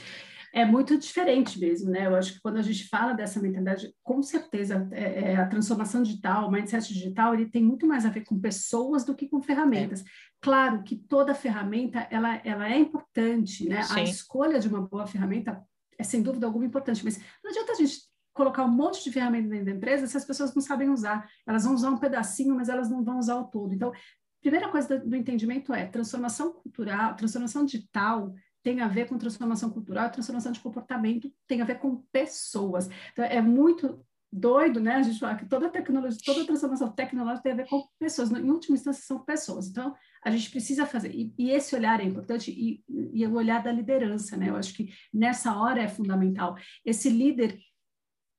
[0.52, 0.60] É.
[0.60, 0.64] é.
[0.64, 2.06] muito diferente mesmo, né?
[2.06, 6.04] Eu acho que quando a gente fala dessa mentalidade, com certeza, é, é, a transformação
[6.04, 9.42] digital, o mindset digital, ele tem muito mais a ver com pessoas do que com
[9.42, 10.02] ferramentas.
[10.02, 10.04] É.
[10.40, 13.82] Claro que toda ferramenta, ela, ela é importante, né?
[13.82, 14.00] Sim.
[14.00, 15.60] A escolha de uma boa ferramenta
[15.98, 19.48] é sem dúvida alguma importante, mas não adianta a gente colocar um monte de ferramenta
[19.48, 21.28] dentro da empresa se as pessoas não sabem usar.
[21.44, 23.74] Elas vão usar um pedacinho, mas elas não vão usar o todo.
[23.74, 23.92] Então,
[24.40, 28.32] primeira coisa do, entendimento é transformação cultural, transformação digital
[28.62, 32.88] tem a ver com transformação cultural, transformação de comportamento tem a ver com pessoas.
[33.12, 34.96] Então, é muito doido, né?
[34.96, 38.30] A gente fala que toda tecnologia, toda transformação tecnológica tem a ver com pessoas.
[38.30, 39.68] Em última instância, são pessoas.
[39.68, 39.94] Então,
[40.24, 41.14] a gente precisa fazer.
[41.14, 44.48] E, e esse olhar é importante, e, e, o olhar da liderança, né?
[44.48, 46.56] Eu acho que nessa hora é fundamental.
[46.84, 47.58] Esse líder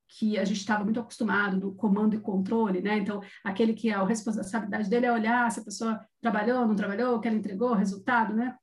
[0.07, 2.97] que a gente estava muito acostumado do comando e controle, né?
[2.97, 7.19] Então, aquele que a responsabilidade dele é olhar se a pessoa trabalhou, não trabalhou, o
[7.19, 8.55] que ela entregou, resultado, né?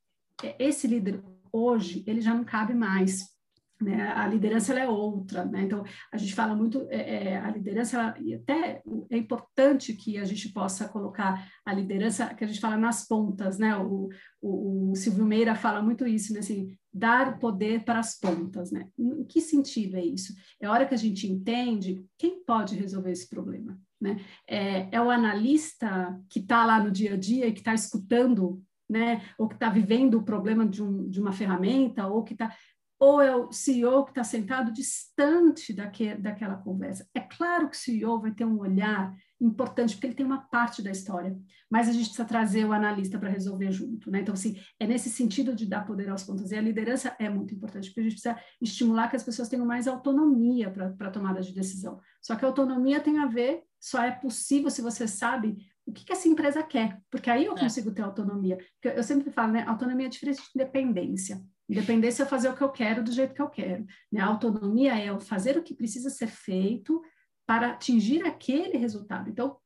[0.42, 3.35] É, esse líder hoje, ele já não cabe mais
[3.80, 4.08] né?
[4.12, 5.62] A liderança é outra, né?
[5.62, 10.16] então a gente fala muito é, é, a liderança ela, e até é importante que
[10.18, 13.76] a gente possa colocar a liderança que a gente fala nas pontas, né?
[13.76, 14.08] O,
[14.40, 16.38] o, o Silvio Meira fala muito isso, né?
[16.38, 18.88] Assim, dar poder para as pontas, né?
[18.98, 20.32] Em que sentido é isso?
[20.60, 24.16] É a hora que a gente entende quem pode resolver esse problema, né?
[24.48, 28.62] É, é o analista que está lá no dia a dia e que está escutando
[28.88, 32.54] né, ou que está vivendo o problema de, um, de uma ferramenta, ou que está
[32.98, 37.06] ou é o CEO que está sentado distante daque, daquela conversa.
[37.14, 40.82] É claro que o CEO vai ter um olhar importante, porque ele tem uma parte
[40.82, 41.36] da história,
[41.70, 44.10] mas a gente precisa trazer o analista para resolver junto.
[44.10, 44.20] Né?
[44.20, 46.50] Então, assim, é nesse sentido de dar poder aos pontos.
[46.50, 49.66] E a liderança é muito importante, porque a gente precisa estimular que as pessoas tenham
[49.66, 52.00] mais autonomia para a tomada de decisão.
[52.22, 56.04] Só que a autonomia tem a ver, só é possível se você sabe o que,
[56.04, 57.60] que essa empresa quer, porque aí eu é.
[57.60, 58.58] consigo ter autonomia.
[58.82, 59.64] Eu sempre falo, né?
[59.68, 61.40] Autonomia é diferente de independência.
[61.68, 63.84] Independência é fazer o que eu quero do jeito que eu quero.
[64.10, 64.20] Né?
[64.20, 67.02] A autonomia é fazer o que precisa ser feito
[67.46, 69.28] para atingir aquele resultado.
[69.30, 69.56] Então,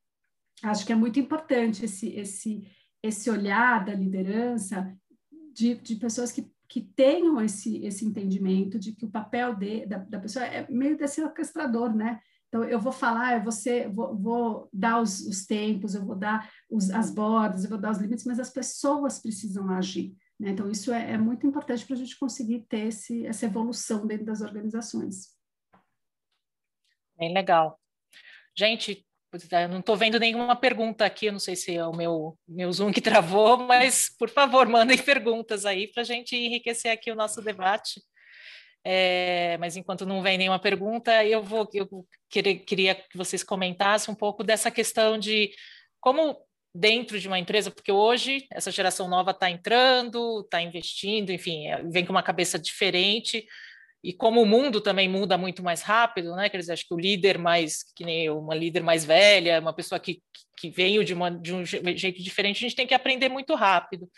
[0.63, 2.67] acho que é muito importante esse, esse,
[3.03, 4.95] esse olhar da liderança
[5.53, 9.99] de, de pessoas que, que tenham esse, esse entendimento de que o papel de, da,
[9.99, 12.21] da pessoa é meio desse orquestrador, né?
[12.49, 16.17] Então, eu vou falar, eu vou, ser, vou, vou dar os, os, tempos, eu vou
[16.17, 20.17] dar os, as bordas, eu vou dar os limites, mas as pessoas precisam agir.
[20.41, 20.51] Né?
[20.51, 24.25] Então, isso é, é muito importante para a gente conseguir ter esse, essa evolução dentro
[24.25, 25.37] das organizações.
[27.19, 27.79] Bem legal.
[28.57, 29.07] Gente,
[29.53, 32.73] é, não estou vendo nenhuma pergunta aqui, eu não sei se é o meu, meu
[32.73, 37.17] Zoom que travou, mas, por favor, mandem perguntas aí para a gente enriquecer aqui o
[37.17, 38.03] nosso debate.
[38.83, 44.17] É, mas enquanto não vem nenhuma pergunta, eu vou eu queria que vocês comentassem um
[44.17, 45.53] pouco dessa questão de
[46.01, 46.35] como
[46.75, 51.83] dentro de uma empresa, porque hoje essa geração nova está entrando, está investindo, enfim, é,
[51.83, 53.45] vem com uma cabeça diferente,
[54.03, 56.49] e como o mundo também muda muito mais rápido, né?
[56.49, 59.75] Quer dizer, acho que o líder mais, que nem eu, uma líder mais velha, uma
[59.75, 60.23] pessoa que,
[60.57, 64.09] que veio de, uma, de um jeito diferente, a gente tem que aprender muito rápido.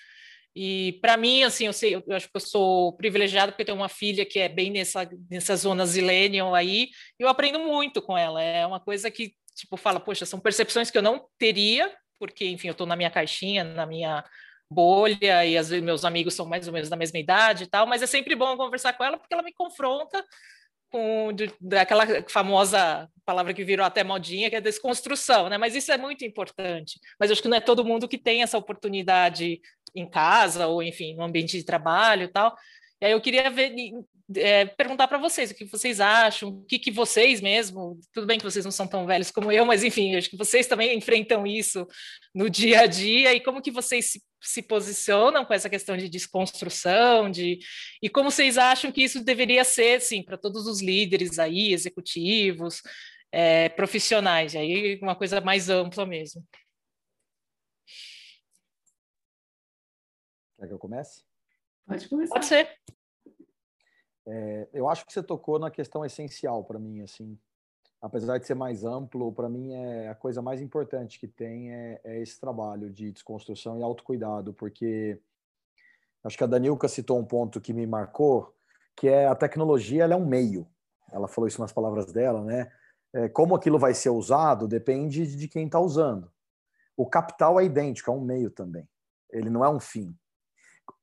[0.55, 3.89] E para mim, assim, eu sei, eu acho que eu sou privilegiada porque tenho uma
[3.89, 8.41] filha que é bem nessa, nessa zona zillennial aí, e eu aprendo muito com ela.
[8.41, 11.93] É uma coisa que, tipo, fala, poxa, são percepções que eu não teria
[12.23, 14.25] porque, enfim, eu estou na minha caixinha, na minha
[14.70, 18.01] bolha, e vezes meus amigos são mais ou menos da mesma idade e tal, mas
[18.01, 20.25] é sempre bom conversar com ela porque ela me confronta
[20.89, 25.59] com de, daquela famosa palavra que virou até modinha, que é desconstrução, né?
[25.59, 27.01] Mas isso é muito importante.
[27.18, 29.61] Mas acho que não é todo mundo que tem essa oportunidade
[29.93, 32.55] em casa ou, enfim, no ambiente de trabalho e tal.
[33.11, 33.75] Eu queria ver,
[34.37, 38.39] é, perguntar para vocês o que vocês acham, o que, que vocês mesmo, tudo bem
[38.39, 41.45] que vocês não são tão velhos como eu, mas enfim, acho que vocês também enfrentam
[41.45, 41.85] isso
[42.33, 46.09] no dia a dia e como que vocês se, se posicionam com essa questão de
[46.09, 47.59] desconstrução, de
[48.01, 52.83] e como vocês acham que isso deveria ser, sim, para todos os líderes aí, executivos,
[53.33, 56.45] é, profissionais, aí uma coisa mais ampla mesmo.
[60.57, 61.32] Quer que eu comece?
[61.93, 62.32] Pode começar.
[62.32, 62.68] Pode ser.
[64.26, 67.38] É, eu acho que você tocou na questão essencial para mim, assim.
[68.01, 72.01] Apesar de ser mais amplo, para mim é a coisa mais importante que tem é,
[72.03, 75.20] é, esse trabalho de desconstrução e autocuidado, porque
[76.24, 78.55] acho que a Danilka citou um ponto que me marcou,
[78.97, 80.66] que é a tecnologia ela é um meio.
[81.12, 82.72] Ela falou isso nas palavras dela, né?
[83.12, 86.32] É, como aquilo vai ser usado depende de quem está usando.
[86.97, 88.88] O capital é idêntico, é um meio também.
[89.30, 90.16] Ele não é um fim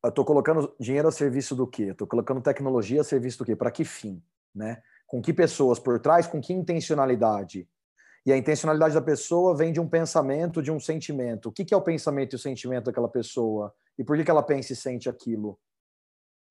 [0.04, 1.84] eu estou colocando dinheiro a serviço do quê?
[1.92, 3.56] Estou colocando tecnologia a serviço do quê?
[3.56, 4.24] Para que fim?
[4.56, 4.82] Né?
[5.06, 6.26] Com que pessoas por trás?
[6.26, 7.68] Com que intencionalidade?
[8.26, 11.50] E a intencionalidade da pessoa vem de um pensamento, de um sentimento.
[11.50, 13.74] O que, que é o pensamento e o sentimento daquela pessoa?
[13.98, 15.60] E por que, que ela pensa e sente aquilo?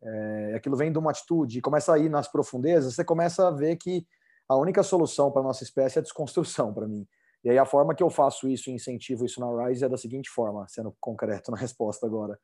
[0.03, 1.61] É, aquilo vem de uma atitude.
[1.61, 4.07] Começa a ir nas profundezas, você começa a ver que
[4.49, 7.07] a única solução para a nossa espécie é a desconstrução, para mim.
[7.45, 9.97] E aí a forma que eu faço isso e incentivo isso na Rise é da
[9.97, 12.39] seguinte forma, sendo concreto na resposta agora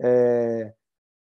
[0.00, 0.72] é,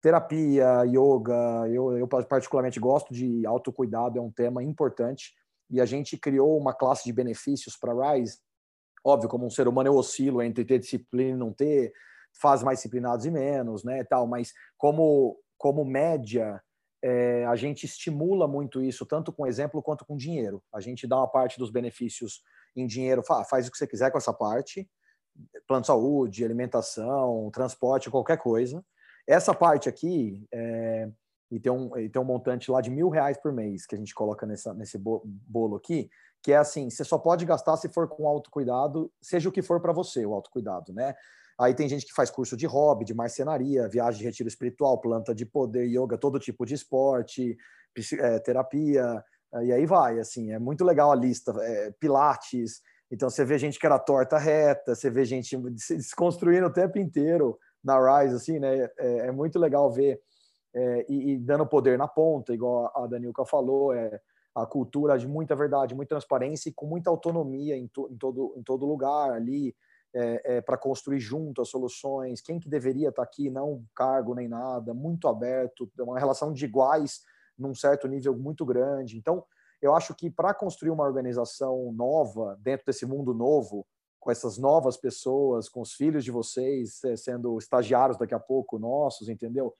[0.01, 5.33] terapia, yoga, eu, eu particularmente gosto de autocuidado, é um tema importante.
[5.69, 8.39] E a gente criou uma classe de benefícios para Rise.
[9.03, 11.93] Óbvio, como um ser humano eu oscilo entre ter disciplina e não ter,
[12.39, 16.61] faz mais disciplinados e menos, né, tal, mas como, como média,
[17.01, 20.61] é, a gente estimula muito isso, tanto com exemplo quanto com dinheiro.
[20.73, 22.41] A gente dá uma parte dos benefícios
[22.75, 24.89] em dinheiro, faz o que você quiser com essa parte,
[25.67, 28.83] plano de saúde, alimentação, transporte, qualquer coisa.
[29.27, 31.09] Essa parte aqui, é,
[31.51, 33.97] e, tem um, e tem um montante lá de mil reais por mês que a
[33.97, 36.09] gente coloca nessa, nesse bolo aqui,
[36.41, 39.81] que é assim, você só pode gastar se for com autocuidado, seja o que for
[39.81, 41.13] para você, o autocuidado, né?
[41.59, 45.35] Aí tem gente que faz curso de hobby, de marcenaria, viagem de retiro espiritual, planta
[45.35, 47.57] de poder, yoga, todo tipo de esporte,
[48.17, 49.21] é, terapia,
[49.63, 52.81] e aí vai, assim, é muito legal a lista, é, pilates,
[53.11, 56.99] então você vê gente que era torta reta, você vê gente se desconstruindo o tempo
[56.99, 58.89] inteiro na Rise, assim, né?
[58.97, 60.21] É, é muito legal ver
[60.73, 64.19] é, e, e, dando poder na ponta, igual a Danilka falou, é
[64.53, 68.53] a cultura de muita verdade, muita transparência e com muita autonomia em, to, em todo,
[68.57, 69.75] em todo lugar ali.
[70.13, 74.33] é, é, para construir junto as soluções, quem que deveria estar tá aqui, não cargo
[74.33, 77.21] nem nada, muito aberto, uma relação de iguais
[77.57, 79.17] num certo nível muito grande.
[79.17, 79.43] Então,
[79.81, 83.85] eu acho que para construir uma organização nova, dentro desse mundo novo,
[84.19, 88.77] com essas novas pessoas, com os filhos de vocês é, sendo estagiários daqui a pouco
[88.77, 89.73] nossos, entendeu?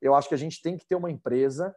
[0.00, 1.74] Eu acho que a gente tem que ter uma empresa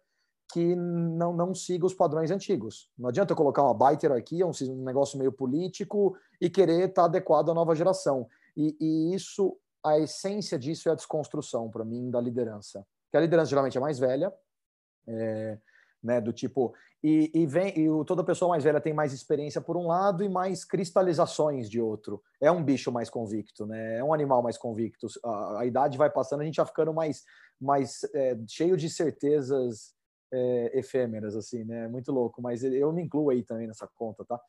[0.53, 2.89] que não, não siga os padrões antigos.
[2.97, 4.51] Não adianta eu colocar uma baita hierarquia, um,
[4.84, 8.28] negócio meio político e querer estar tá adequado à nova geração.
[8.55, 12.86] E, e isso, a essência disso é a desconstrução, para mim, da liderança.
[13.11, 14.34] Que a liderança geralmente é mais velha,
[15.07, 15.57] é,
[16.06, 19.62] né, do tipo e, e vem e o, toda pessoa mais velha tem mais experiência
[19.62, 22.20] por um lado e mais cristalizações de outro.
[22.41, 23.99] É um bicho mais convicto, né?
[23.99, 25.06] É um animal mais convicto.
[25.24, 27.24] A, a idade vai passando, a gente vai ficando mais
[27.62, 29.93] mais é, cheio de certezas
[30.34, 31.88] é, efêmeras, assim, né?
[31.88, 34.39] Muito louco, mas eu me incluo aí também nessa conta, tá?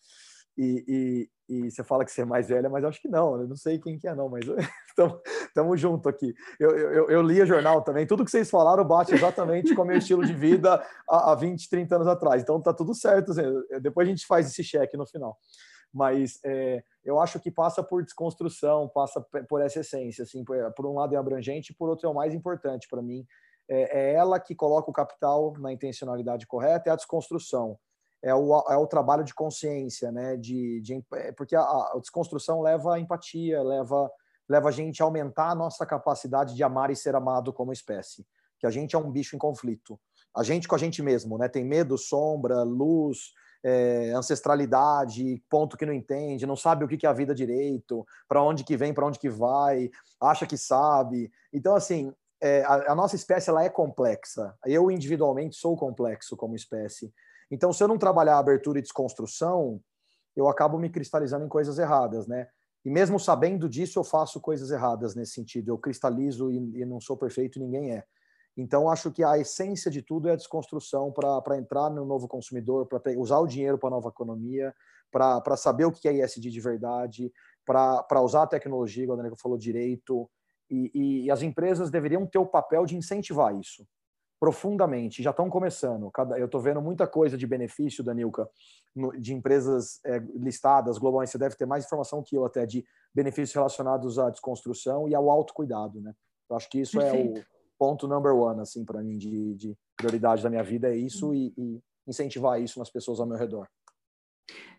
[0.56, 3.46] E, e, e, você fala que você é mais velha, mas acho que não, eu
[3.46, 4.44] não sei quem que é não, mas
[4.88, 6.34] estamos junto aqui.
[6.58, 10.24] Eu, eu, eu jornal também, tudo que vocês falaram bate exatamente com o meu estilo
[10.24, 13.42] de vida há, há 20, 30 anos atrás, então tá tudo certo, assim,
[13.82, 15.36] depois a gente faz esse cheque no final.
[15.92, 20.86] Mas é, eu acho que passa por desconstrução, passa por essa essência, assim, por, por
[20.86, 23.26] um lado é abrangente, por outro é o mais importante para mim,
[23.68, 27.78] é, é ela que coloca o capital na intencionalidade correta, é a desconstrução,
[28.26, 30.36] é o, é o trabalho de consciência, né?
[30.36, 34.10] De, de é, porque a, a, desconstrução leva a empatia, leva,
[34.48, 38.26] leva a gente a aumentar a nossa capacidade de amar e ser amado como espécie.
[38.58, 39.96] Que a gente é um bicho em conflito.
[40.36, 41.48] A gente com a gente mesmo, né?
[41.48, 47.08] Tem medo, sombra, luz, é, ancestralidade, ponto que não entende, não sabe o que é
[47.08, 49.88] a vida direito, para onde que vem, para onde que vai,
[50.20, 51.30] acha que sabe.
[51.52, 54.52] Então, assim, é, a, a, nossa espécie ela é complexa.
[54.64, 57.12] Eu individualmente sou complexo como espécie.
[57.50, 59.80] Então, se eu não trabalhar abertura e desconstrução,
[60.34, 62.48] eu acabo me cristalizando em coisas erradas, né?
[62.84, 65.70] E mesmo sabendo disso, eu faço coisas erradas nesse sentido.
[65.70, 68.04] Eu cristalizo e, e não sou perfeito, ninguém é.
[68.56, 72.86] Então, acho que a essência de tudo é a desconstrução para entrar no novo consumidor,
[72.86, 74.74] para usar o dinheiro para a nova economia,
[75.10, 77.32] para saber o que é ISD de verdade,
[77.64, 80.28] para usar a tecnologia, igual a Daniela falou, direito,
[80.70, 83.86] e, e, as empresas deveriam ter o papel de incentivar isso
[84.38, 85.22] profundamente.
[85.22, 86.10] Já estão começando.
[86.10, 88.48] Cada, eu estou vendo muita coisa de benefício, Danilka,
[88.94, 91.32] no, de empresas é, listadas globalmente.
[91.32, 92.84] Você deve ter mais informação que eu até de
[93.14, 96.12] benefícios relacionados à desconstrução e ao autocuidado, né?
[96.48, 97.38] Eu acho que isso Perfeito.
[97.38, 97.44] é o
[97.78, 101.54] ponto number one, assim, para mim, de, de, prioridade da minha vida, é isso e,
[101.56, 103.66] e incentivar isso nas pessoas ao meu redor.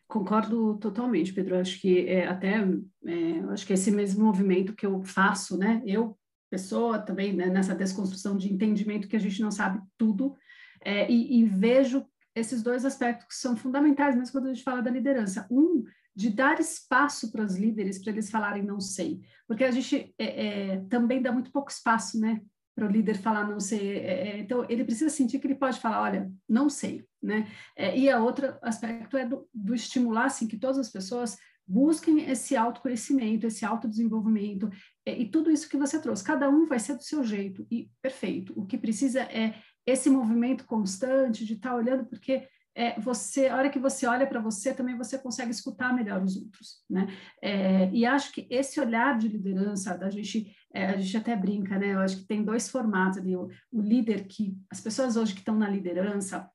[0.07, 1.57] Concordo totalmente, Pedro.
[1.57, 2.63] Acho que é, até
[3.05, 5.81] é, acho que esse mesmo movimento que eu faço, né?
[5.85, 6.17] Eu
[6.49, 10.35] pessoa também né, nessa desconstrução de entendimento que a gente não sabe tudo
[10.83, 14.81] é, e, e, vejo esses dois aspectos que são fundamentais, mesmo quando a gente fala
[14.81, 15.47] da liderança.
[15.49, 15.83] Um,
[16.15, 20.47] de dar espaço para os líderes para eles falarem não sei, porque a gente é,
[20.47, 22.41] é, também dá muito pouco espaço, né?
[22.77, 23.97] para o líder falar não sei.
[23.97, 27.47] É, é, então, ele precisa sentir que ele pode falar, olha, não sei, né?
[27.75, 32.29] É, e a outro aspecto é do, do, estimular, assim, que todas as pessoas busquem
[32.29, 34.69] esse autoconhecimento, esse autodesenvolvimento,
[35.15, 36.23] e tudo isso que você trouxe.
[36.23, 38.53] Cada um vai ser do seu jeito, e perfeito.
[38.55, 39.53] O que precisa é
[39.85, 44.27] esse movimento constante de estar tá olhando, porque é, você, a hora que você olha
[44.27, 47.07] para você, também você consegue escutar melhor os outros, né?
[47.41, 51.79] É, e acho que esse olhar de liderança, da gente, é, a gente até brinca,
[51.79, 51.95] né?
[51.95, 55.39] Eu acho que tem dois formatos ali, o, o líder que, as pessoas hoje que
[55.39, 56.47] estão na liderança,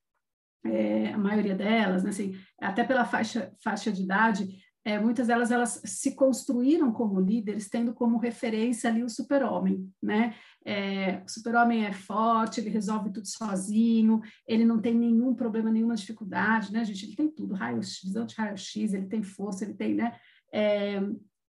[0.65, 5.49] é, a maioria delas, né, assim, até pela faixa, faixa de idade, é, muitas delas
[5.49, 10.35] elas se construíram como líderes, tendo como referência ali o super-homem, né?
[10.65, 15.95] É, o super-homem é forte, ele resolve tudo sozinho, ele não tem nenhum problema, nenhuma
[15.95, 17.05] dificuldade, né, gente?
[17.05, 20.17] Ele tem tudo, raio visão de raio-x, ele tem força, ele tem, né?
[20.53, 21.01] É,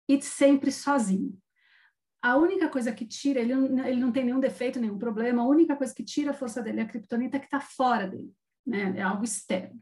[0.09, 1.37] e sempre sozinho.
[2.21, 5.75] A única coisa que tira, ele, ele não tem nenhum defeito, nenhum problema, a única
[5.75, 8.31] coisa que tira a força dele é a criptonita que está fora dele,
[8.67, 8.93] né?
[8.97, 9.81] É algo externo.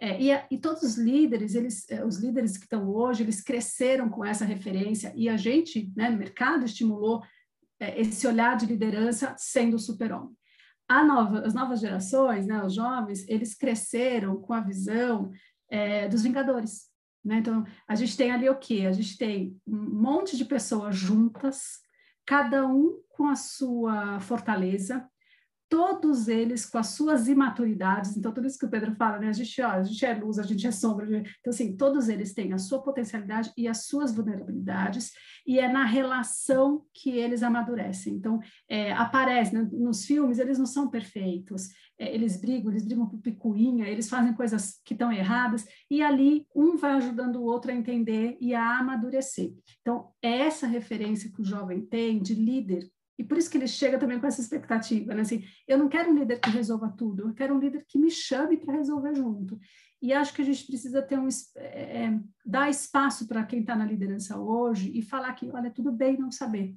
[0.00, 4.08] É, e, e, todos os líderes, eles, é, os líderes que estão hoje, eles cresceram
[4.08, 7.22] com essa referência e a gente, né, no mercado, estimulou
[7.80, 10.36] é, esse olhar de liderança sendo o super-homem.
[10.88, 15.30] Nova, as novas gerações, né, os jovens, eles cresceram com a visão
[15.68, 16.88] é, dos Vingadores.
[17.24, 17.38] Né?
[17.38, 18.86] Então, a gente tem ali o quê?
[18.88, 21.80] A gente tem um monte de pessoas juntas,
[22.24, 25.06] cada um com a sua fortaleza,
[25.68, 28.16] todos eles com as suas imaturidades.
[28.16, 29.28] Então, tudo isso que o Pedro fala, né?
[29.28, 31.06] A gente, ó, a gente é luz, a gente é sombra.
[31.06, 35.12] Então, assim, todos eles têm a sua potencialidade e as suas vulnerabilidades,
[35.46, 38.14] e é na relação que eles amadurecem.
[38.14, 39.68] Então, é, aparece né?
[39.72, 41.68] nos filmes, eles não são perfeitos.
[41.98, 46.46] É, eles brigam, eles brigam por picuinha, eles fazem coisas que estão erradas, e ali
[46.54, 49.52] um vai ajudando o outro a entender e a amadurecer.
[49.80, 52.88] Então, é essa referência que o jovem tem de líder
[53.18, 55.22] e por isso que ele chega também com essa expectativa, né?
[55.22, 58.10] Assim, eu não quero um líder que resolva tudo, eu quero um líder que me
[58.10, 59.58] chame para resolver junto.
[60.00, 63.74] E acho que a gente precisa ter um é, é dar espaço para quem está
[63.74, 66.76] na liderança hoje e falar que, olha, tudo bem não saber.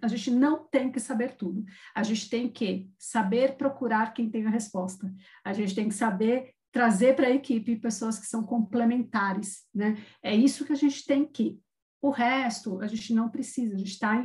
[0.00, 1.64] A gente não tem que saber tudo.
[1.94, 5.12] A gente tem que saber procurar quem tem a resposta.
[5.44, 9.96] A gente tem que saber trazer para a equipe pessoas que são complementares, né?
[10.22, 11.58] É isso que a gente tem que.
[12.00, 13.74] O resto a gente não precisa.
[13.74, 14.24] A gente está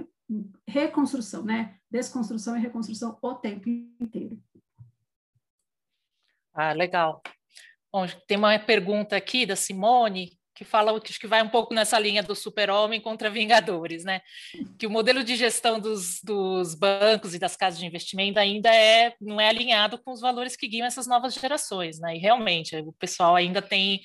[0.67, 1.77] reconstrução, né?
[1.89, 4.41] Desconstrução e reconstrução o tempo inteiro.
[6.53, 7.21] Ah, legal.
[7.91, 11.97] Bom, tem uma pergunta aqui da Simone que fala acho que vai um pouco nessa
[11.97, 14.21] linha do super-homem contra Vingadores, né?
[14.77, 19.15] Que o modelo de gestão dos, dos bancos e das casas de investimento ainda é
[19.19, 22.15] não é alinhado com os valores que guiam essas novas gerações, né?
[22.15, 24.01] E realmente o pessoal ainda tem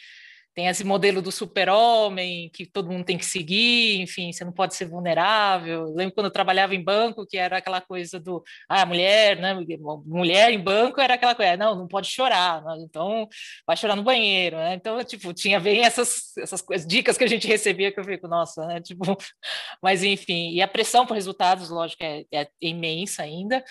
[0.58, 4.74] tem esse modelo do super-homem que todo mundo tem que seguir, enfim, você não pode
[4.74, 5.86] ser vulnerável.
[5.86, 9.54] Eu lembro quando eu trabalhava em banco, que era aquela coisa do, ah, mulher, né?
[10.04, 12.74] Mulher em banco era aquela coisa, não, não pode chorar, né?
[12.80, 13.28] então
[13.64, 14.74] vai chorar no banheiro, né?
[14.74, 18.26] Então, tipo, tinha bem essas, essas coisas, dicas que a gente recebia que eu fico,
[18.26, 18.80] nossa, né?
[18.80, 19.04] Tipo,
[19.80, 23.62] mas enfim, e a pressão por resultados, lógico, é, é imensa ainda.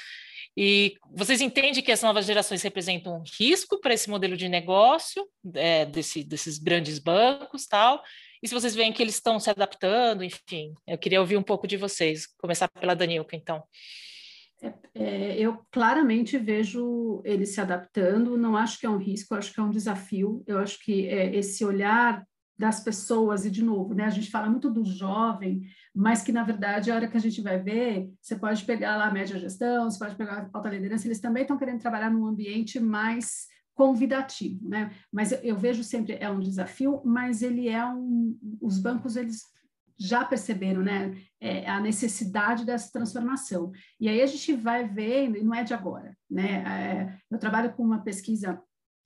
[0.60, 5.24] E vocês entendem que as novas gerações representam um risco para esse modelo de negócio
[5.54, 8.02] é, desse, desses grandes bancos tal?
[8.42, 11.68] E se vocês veem que eles estão se adaptando, enfim, eu queria ouvir um pouco
[11.68, 12.26] de vocês.
[12.40, 13.64] Começar pela Danilka, então.
[14.60, 19.54] É, é, eu claramente vejo eles se adaptando, não acho que é um risco, acho
[19.54, 20.44] que é um desafio.
[20.48, 22.26] Eu acho que é, esse olhar
[22.58, 25.62] das pessoas, e de novo, né, a gente fala muito do jovem,
[25.98, 29.08] mas que na verdade a hora que a gente vai ver, você pode pegar lá
[29.08, 32.28] a média gestão, você pode pegar a alta liderança, eles também estão querendo trabalhar num
[32.28, 34.92] ambiente mais convidativo, né?
[35.12, 39.42] Mas eu, eu vejo sempre é um desafio, mas ele é um, os bancos eles
[40.00, 43.72] já perceberam, né, é, a necessidade dessa transformação.
[44.00, 46.64] E aí a gente vai ver, e não é de agora, né?
[46.64, 48.62] É, eu trabalho com uma pesquisa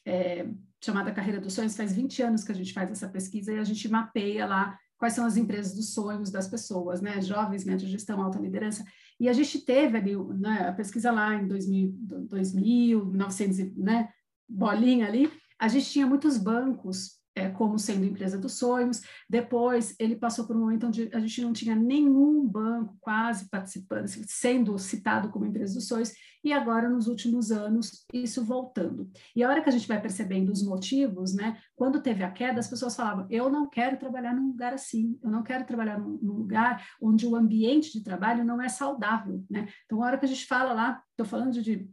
[0.05, 0.45] é,
[0.83, 3.63] chamada Carreira dos Sonhos, faz 20 anos que a gente faz essa pesquisa e a
[3.63, 7.19] gente mapeia lá quais são as empresas dos sonhos das pessoas, né?
[7.23, 8.85] Jovens, média gestão, alta liderança.
[9.19, 11.91] E a gente teve ali né, a pesquisa lá em 2000,
[12.29, 14.09] 2000 1900, né?
[14.47, 15.27] Bolinha ali.
[15.57, 19.01] A gente tinha muitos bancos é, como sendo empresa dos sonhos.
[19.29, 24.07] Depois, ele passou por um momento onde a gente não tinha nenhum banco quase participando,
[24.07, 26.13] sendo citado como empresa dos sonhos,
[26.43, 29.09] e agora, nos últimos anos, isso voltando.
[29.35, 32.59] E a hora que a gente vai percebendo os motivos, né, quando teve a queda,
[32.59, 36.17] as pessoas falavam: eu não quero trabalhar num lugar assim, eu não quero trabalhar num,
[36.21, 39.43] lugar onde o ambiente de trabalho não é saudável.
[39.49, 39.67] Né?
[39.85, 41.87] Então, a hora que a gente fala lá, estou falando de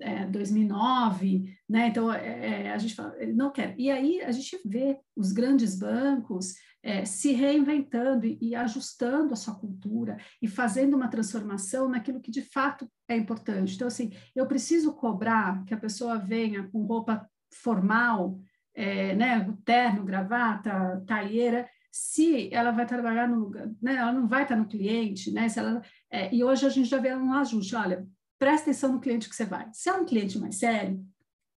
[0.00, 1.88] é, 2009, né?
[1.88, 3.74] Então é, é, a gente fala, não quer.
[3.78, 9.36] E aí a gente vê os grandes bancos é, se reinventando e, e, ajustando a
[9.36, 13.74] sua cultura e fazendo uma transformação naquilo que de fato é importante.
[13.74, 18.38] Então assim, eu preciso cobrar que a pessoa venha com roupa formal,
[18.74, 19.52] é, né?
[19.64, 24.68] Terno, gravata, taieira se ela vai trabalhar no lugar, né, ela não vai estar no
[24.68, 28.06] cliente, né, se ela, é, e hoje a gente já vê um ajuste, olha,
[28.40, 29.68] presta atenção no cliente que você vai.
[29.72, 31.06] Se é um cliente mais sério,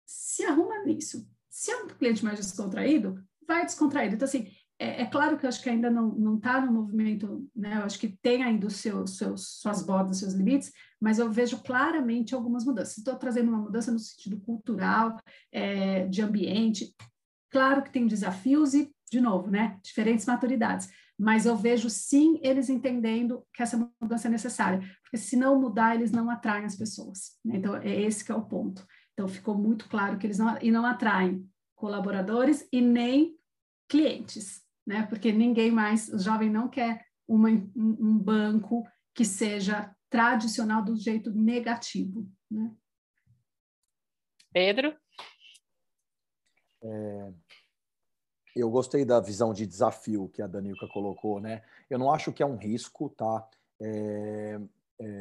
[0.04, 1.30] se arruma nisso.
[1.48, 4.16] Se é um cliente mais descontraído, vai descontraído.
[4.16, 7.78] Então, assim, é, é claro que eu acho que ainda não está no movimento, né?
[7.78, 11.62] Eu acho que tem ainda os seus, seus, suas bordas, seus limites, mas eu vejo
[11.62, 12.98] claramente algumas mudanças.
[12.98, 15.18] Estou trazendo uma mudança no sentido cultural,
[15.52, 16.96] é, de ambiente.
[17.52, 19.78] Claro que tem desafios e, de novo, né?
[19.84, 20.90] Diferentes maturidades
[21.22, 24.82] mas eu vejo sim eles entendendo que essa mudança é necessária,
[25.18, 27.38] se não mudar, eles não atraem as pessoas.
[27.44, 27.58] Né?
[27.58, 28.86] Então, é esse que é o ponto.
[29.14, 33.36] Então, ficou muito claro que eles não, e não atraem colaboradores e nem
[33.88, 35.06] clientes, né?
[35.08, 41.32] porque ninguém mais, o jovem não quer uma, um banco que seja tradicional do jeito
[41.32, 42.30] negativo.
[42.50, 42.72] Né?
[44.54, 44.96] Pedro?
[46.84, 47.34] É,
[48.56, 51.64] eu gostei da visão de desafio que a Danilka colocou, né?
[51.90, 53.48] Eu não acho que é um risco, tá,
[53.80, 54.60] é, é,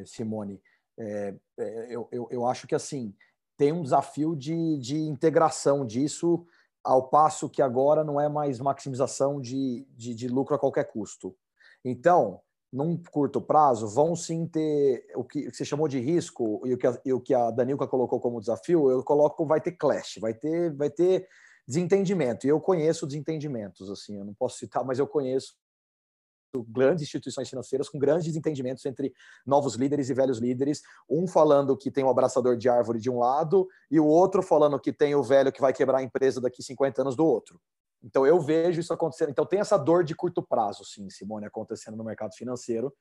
[0.06, 0.60] Simone?
[0.98, 3.14] É, é, eu, eu, eu, acho que, assim,
[3.56, 6.46] tem um desafio de, de integração disso,
[6.82, 11.36] ao passo que agora não é mais maximização de, de, de lucro a qualquer custo.
[11.84, 12.40] Então,
[12.72, 16.86] num curto prazo, vão sim ter o que você chamou de risco e o que
[16.86, 20.32] a, e o que a Danilka colocou como desafio, eu coloco vai ter clash, vai
[20.32, 21.28] ter, vai ter
[21.66, 22.46] desentendimento.
[22.46, 25.54] E eu conheço desentendimentos, assim, eu não posso citar, mas eu conheço
[26.68, 29.12] grandes instituições financeiras com grandes desentendimentos entre
[29.46, 33.10] novos líderes e velhos líderes, um falando que tem o um abraçador de árvore de
[33.10, 36.40] um lado e o outro falando que tem o velho que vai quebrar a empresa
[36.40, 37.60] daqui 50 anos do outro.
[38.02, 39.30] Então eu vejo isso acontecendo.
[39.30, 42.92] Então tem essa dor de curto prazo, sim, Simone, acontecendo no mercado financeiro.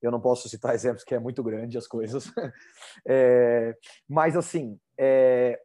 [0.00, 2.30] Eu não posso citar exemplos que é muito grande as coisas,
[3.06, 3.74] é,
[4.08, 5.58] mas assim, é,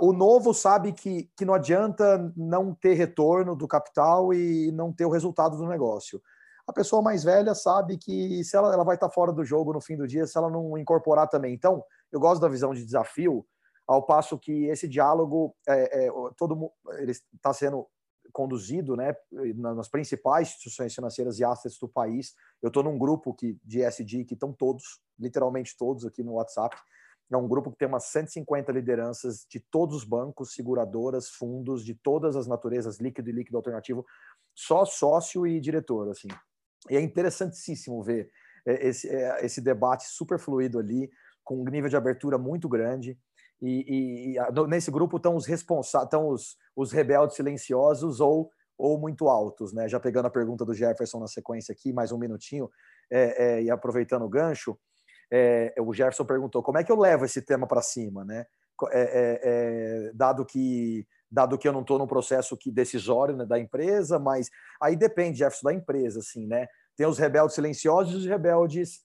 [0.00, 5.04] o novo sabe que, que não adianta não ter retorno do capital e não ter
[5.04, 6.22] o resultado do negócio.
[6.66, 9.80] A pessoa mais velha sabe que se ela, ela vai estar fora do jogo no
[9.80, 11.54] fim do dia se ela não incorporar também.
[11.54, 13.44] Então, eu gosto da visão de desafio,
[13.86, 17.86] ao passo que esse diálogo é, é, todo ele está sendo
[18.32, 19.14] conduzido né,
[19.54, 22.34] nas principais instituições financeiras e assets do país.
[22.62, 26.76] Eu estou num grupo que, de SD que estão todos, literalmente todos aqui no WhatsApp.
[27.30, 31.94] É um grupo que tem umas 150 lideranças de todos os bancos, seguradoras, fundos, de
[31.94, 34.04] todas as naturezas, líquido e líquido alternativo,
[34.54, 36.28] só sócio e diretor, assim.
[36.90, 38.30] E é interessantíssimo ver
[38.66, 41.10] é, esse, é, esse debate super fluido ali,
[41.44, 43.18] com um nível de abertura muito grande.
[43.60, 49.28] E, e, nesse grupo estão os responsáveis, estão os, os rebeldes silenciosos ou, ou muito
[49.28, 49.88] altos, né?
[49.88, 52.68] Já pegando a pergunta do Jefferson na sequência aqui, mais um minutinho,
[53.10, 54.76] é, é, e aproveitando o gancho,
[55.30, 58.46] é, o Jefferson perguntou como é que eu levo esse tema para cima, né?
[58.92, 64.18] É, dado que dado que eu não estou no processo que decisório né, da empresa,
[64.18, 66.66] mas aí depende, Jefferson, da empresa, assim, né?
[66.94, 69.00] Tem os rebeldes silenciosos e os rebeldes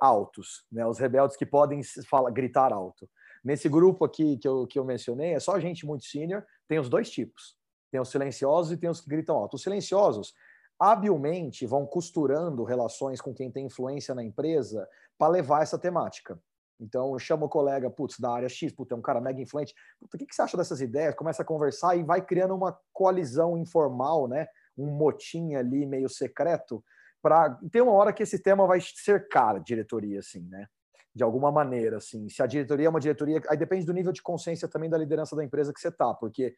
[0.00, 0.86] altos, né?
[0.86, 3.08] Os rebeldes que podem falar, gritar alto.
[3.44, 6.88] Nesse grupo aqui que eu, que eu mencionei, é só gente muito sênior, tem os
[6.88, 7.56] dois tipos.
[7.90, 9.54] Tem os silenciosos e tem os que gritam alto.
[9.54, 10.32] Os silenciosos
[10.78, 14.88] habilmente vão costurando relações com quem tem influência na empresa
[15.18, 16.40] para levar essa temática.
[16.82, 19.72] Então, eu chamo o colega, putz, da área X, putz, é um cara mega influente.
[20.00, 21.14] Putz, o que, que você acha dessas ideias?
[21.14, 24.46] Começa a conversar e vai criando uma coalizão informal, né?
[24.76, 26.84] Um motim ali meio secreto.
[27.22, 30.66] Para ter uma hora que esse tema vai cercar a diretoria, assim, né?
[31.14, 32.28] de alguma maneira, assim.
[32.28, 35.36] Se a diretoria é uma diretoria, aí depende do nível de consciência também da liderança
[35.36, 36.54] da empresa que você tá, porque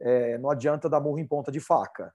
[0.00, 2.12] é, não adianta dar murro em ponta de faca,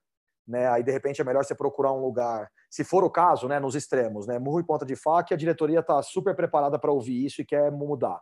[0.48, 0.68] né?
[0.68, 3.76] Aí de repente é melhor você procurar um lugar, se for o caso, né, nos
[3.76, 7.26] extremos, né, murro em ponta de faca, e a diretoria está super preparada para ouvir
[7.26, 8.22] isso e quer mudar.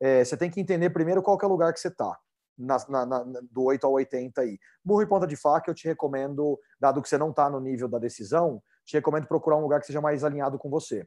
[0.00, 2.18] É, você tem que entender primeiro qual é o lugar que você está.
[2.58, 4.58] Na, na, na, do 8 ao 80 aí.
[4.84, 7.88] Murro e ponta de faca, eu te recomendo, dado que você não está no nível
[7.88, 11.06] da decisão, te recomendo procurar um lugar que seja mais alinhado com você.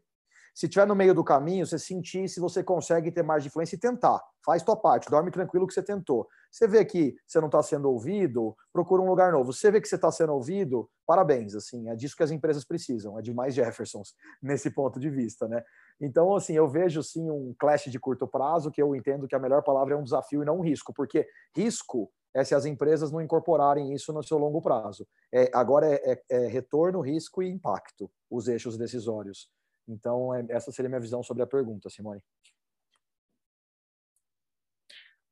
[0.55, 3.75] Se tiver no meio do caminho, você sentir se você consegue ter mais de influência
[3.75, 4.23] e tentar.
[4.45, 6.25] Faz tua parte, dorme tranquilo que você tentou.
[6.49, 9.51] Você vê que você não está sendo ouvido, procura um lugar novo.
[9.51, 11.55] Você vê que você está sendo ouvido, parabéns.
[11.55, 15.45] Assim, é disso que as empresas precisam, é de mais Jeffersons nesse ponto de vista,
[15.45, 15.61] né?
[15.99, 19.39] Então, assim, eu vejo sim um clash de curto prazo, que eu entendo que a
[19.39, 23.11] melhor palavra é um desafio e não um risco, porque risco é se as empresas
[23.11, 25.05] não incorporarem isso no seu longo prazo.
[25.33, 29.49] É, agora é, é, é retorno, risco e impacto, os eixos decisórios.
[29.87, 32.21] Então, é, essa seria a minha visão sobre a pergunta, Simone.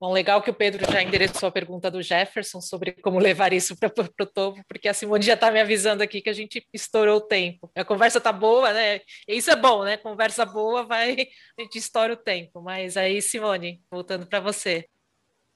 [0.04, 3.74] Bom, legal que o Pedro já endereçou a pergunta do Jefferson sobre como levar isso
[3.78, 7.20] para o topo, porque a Simone já está me avisando aqui que a gente estourou
[7.20, 7.72] o tempo.
[7.74, 8.99] A conversa está boa, né?
[9.26, 9.95] Isso é bom, né?
[9.95, 12.62] Conversa boa, vai, a gente estoura o tempo.
[12.62, 14.86] Mas aí, Simone, voltando para você.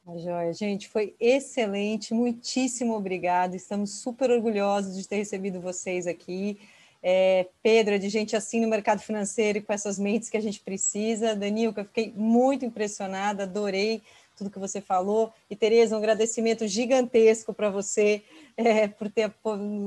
[0.07, 3.53] A joia, gente, foi excelente, muitíssimo obrigado.
[3.53, 6.57] Estamos super orgulhosos de ter recebido vocês aqui.
[7.01, 10.41] É, Pedro, é de gente assim no mercado financeiro e com essas mentes que a
[10.41, 11.35] gente precisa.
[11.35, 14.01] Danilca, fiquei muito impressionada, adorei
[14.37, 15.33] tudo que você falou.
[15.49, 18.23] E Tereza, um agradecimento gigantesco para você
[18.55, 19.33] é, por ter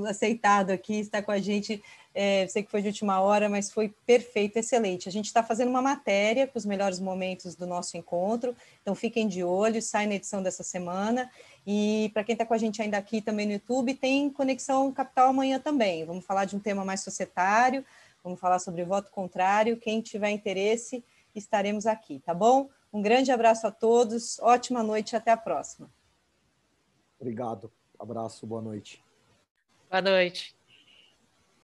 [0.08, 1.82] aceitado aqui, estar com a gente.
[2.12, 5.08] É, sei que foi de última hora, mas foi perfeito, excelente.
[5.08, 9.28] A gente está fazendo uma matéria com os melhores momentos do nosso encontro, então fiquem
[9.28, 11.30] de olho, sai na edição dessa semana.
[11.64, 15.28] E para quem está com a gente ainda aqui também no YouTube, tem Conexão Capital
[15.28, 16.04] amanhã também.
[16.04, 17.84] Vamos falar de um tema mais societário,
[18.24, 19.76] vamos falar sobre voto contrário.
[19.76, 22.68] Quem tiver interesse, estaremos aqui, tá bom?
[22.92, 25.90] Um grande abraço a todos, ótima noite e até a próxima.
[27.18, 29.02] Obrigado, abraço, boa noite.
[29.88, 30.59] Boa noite.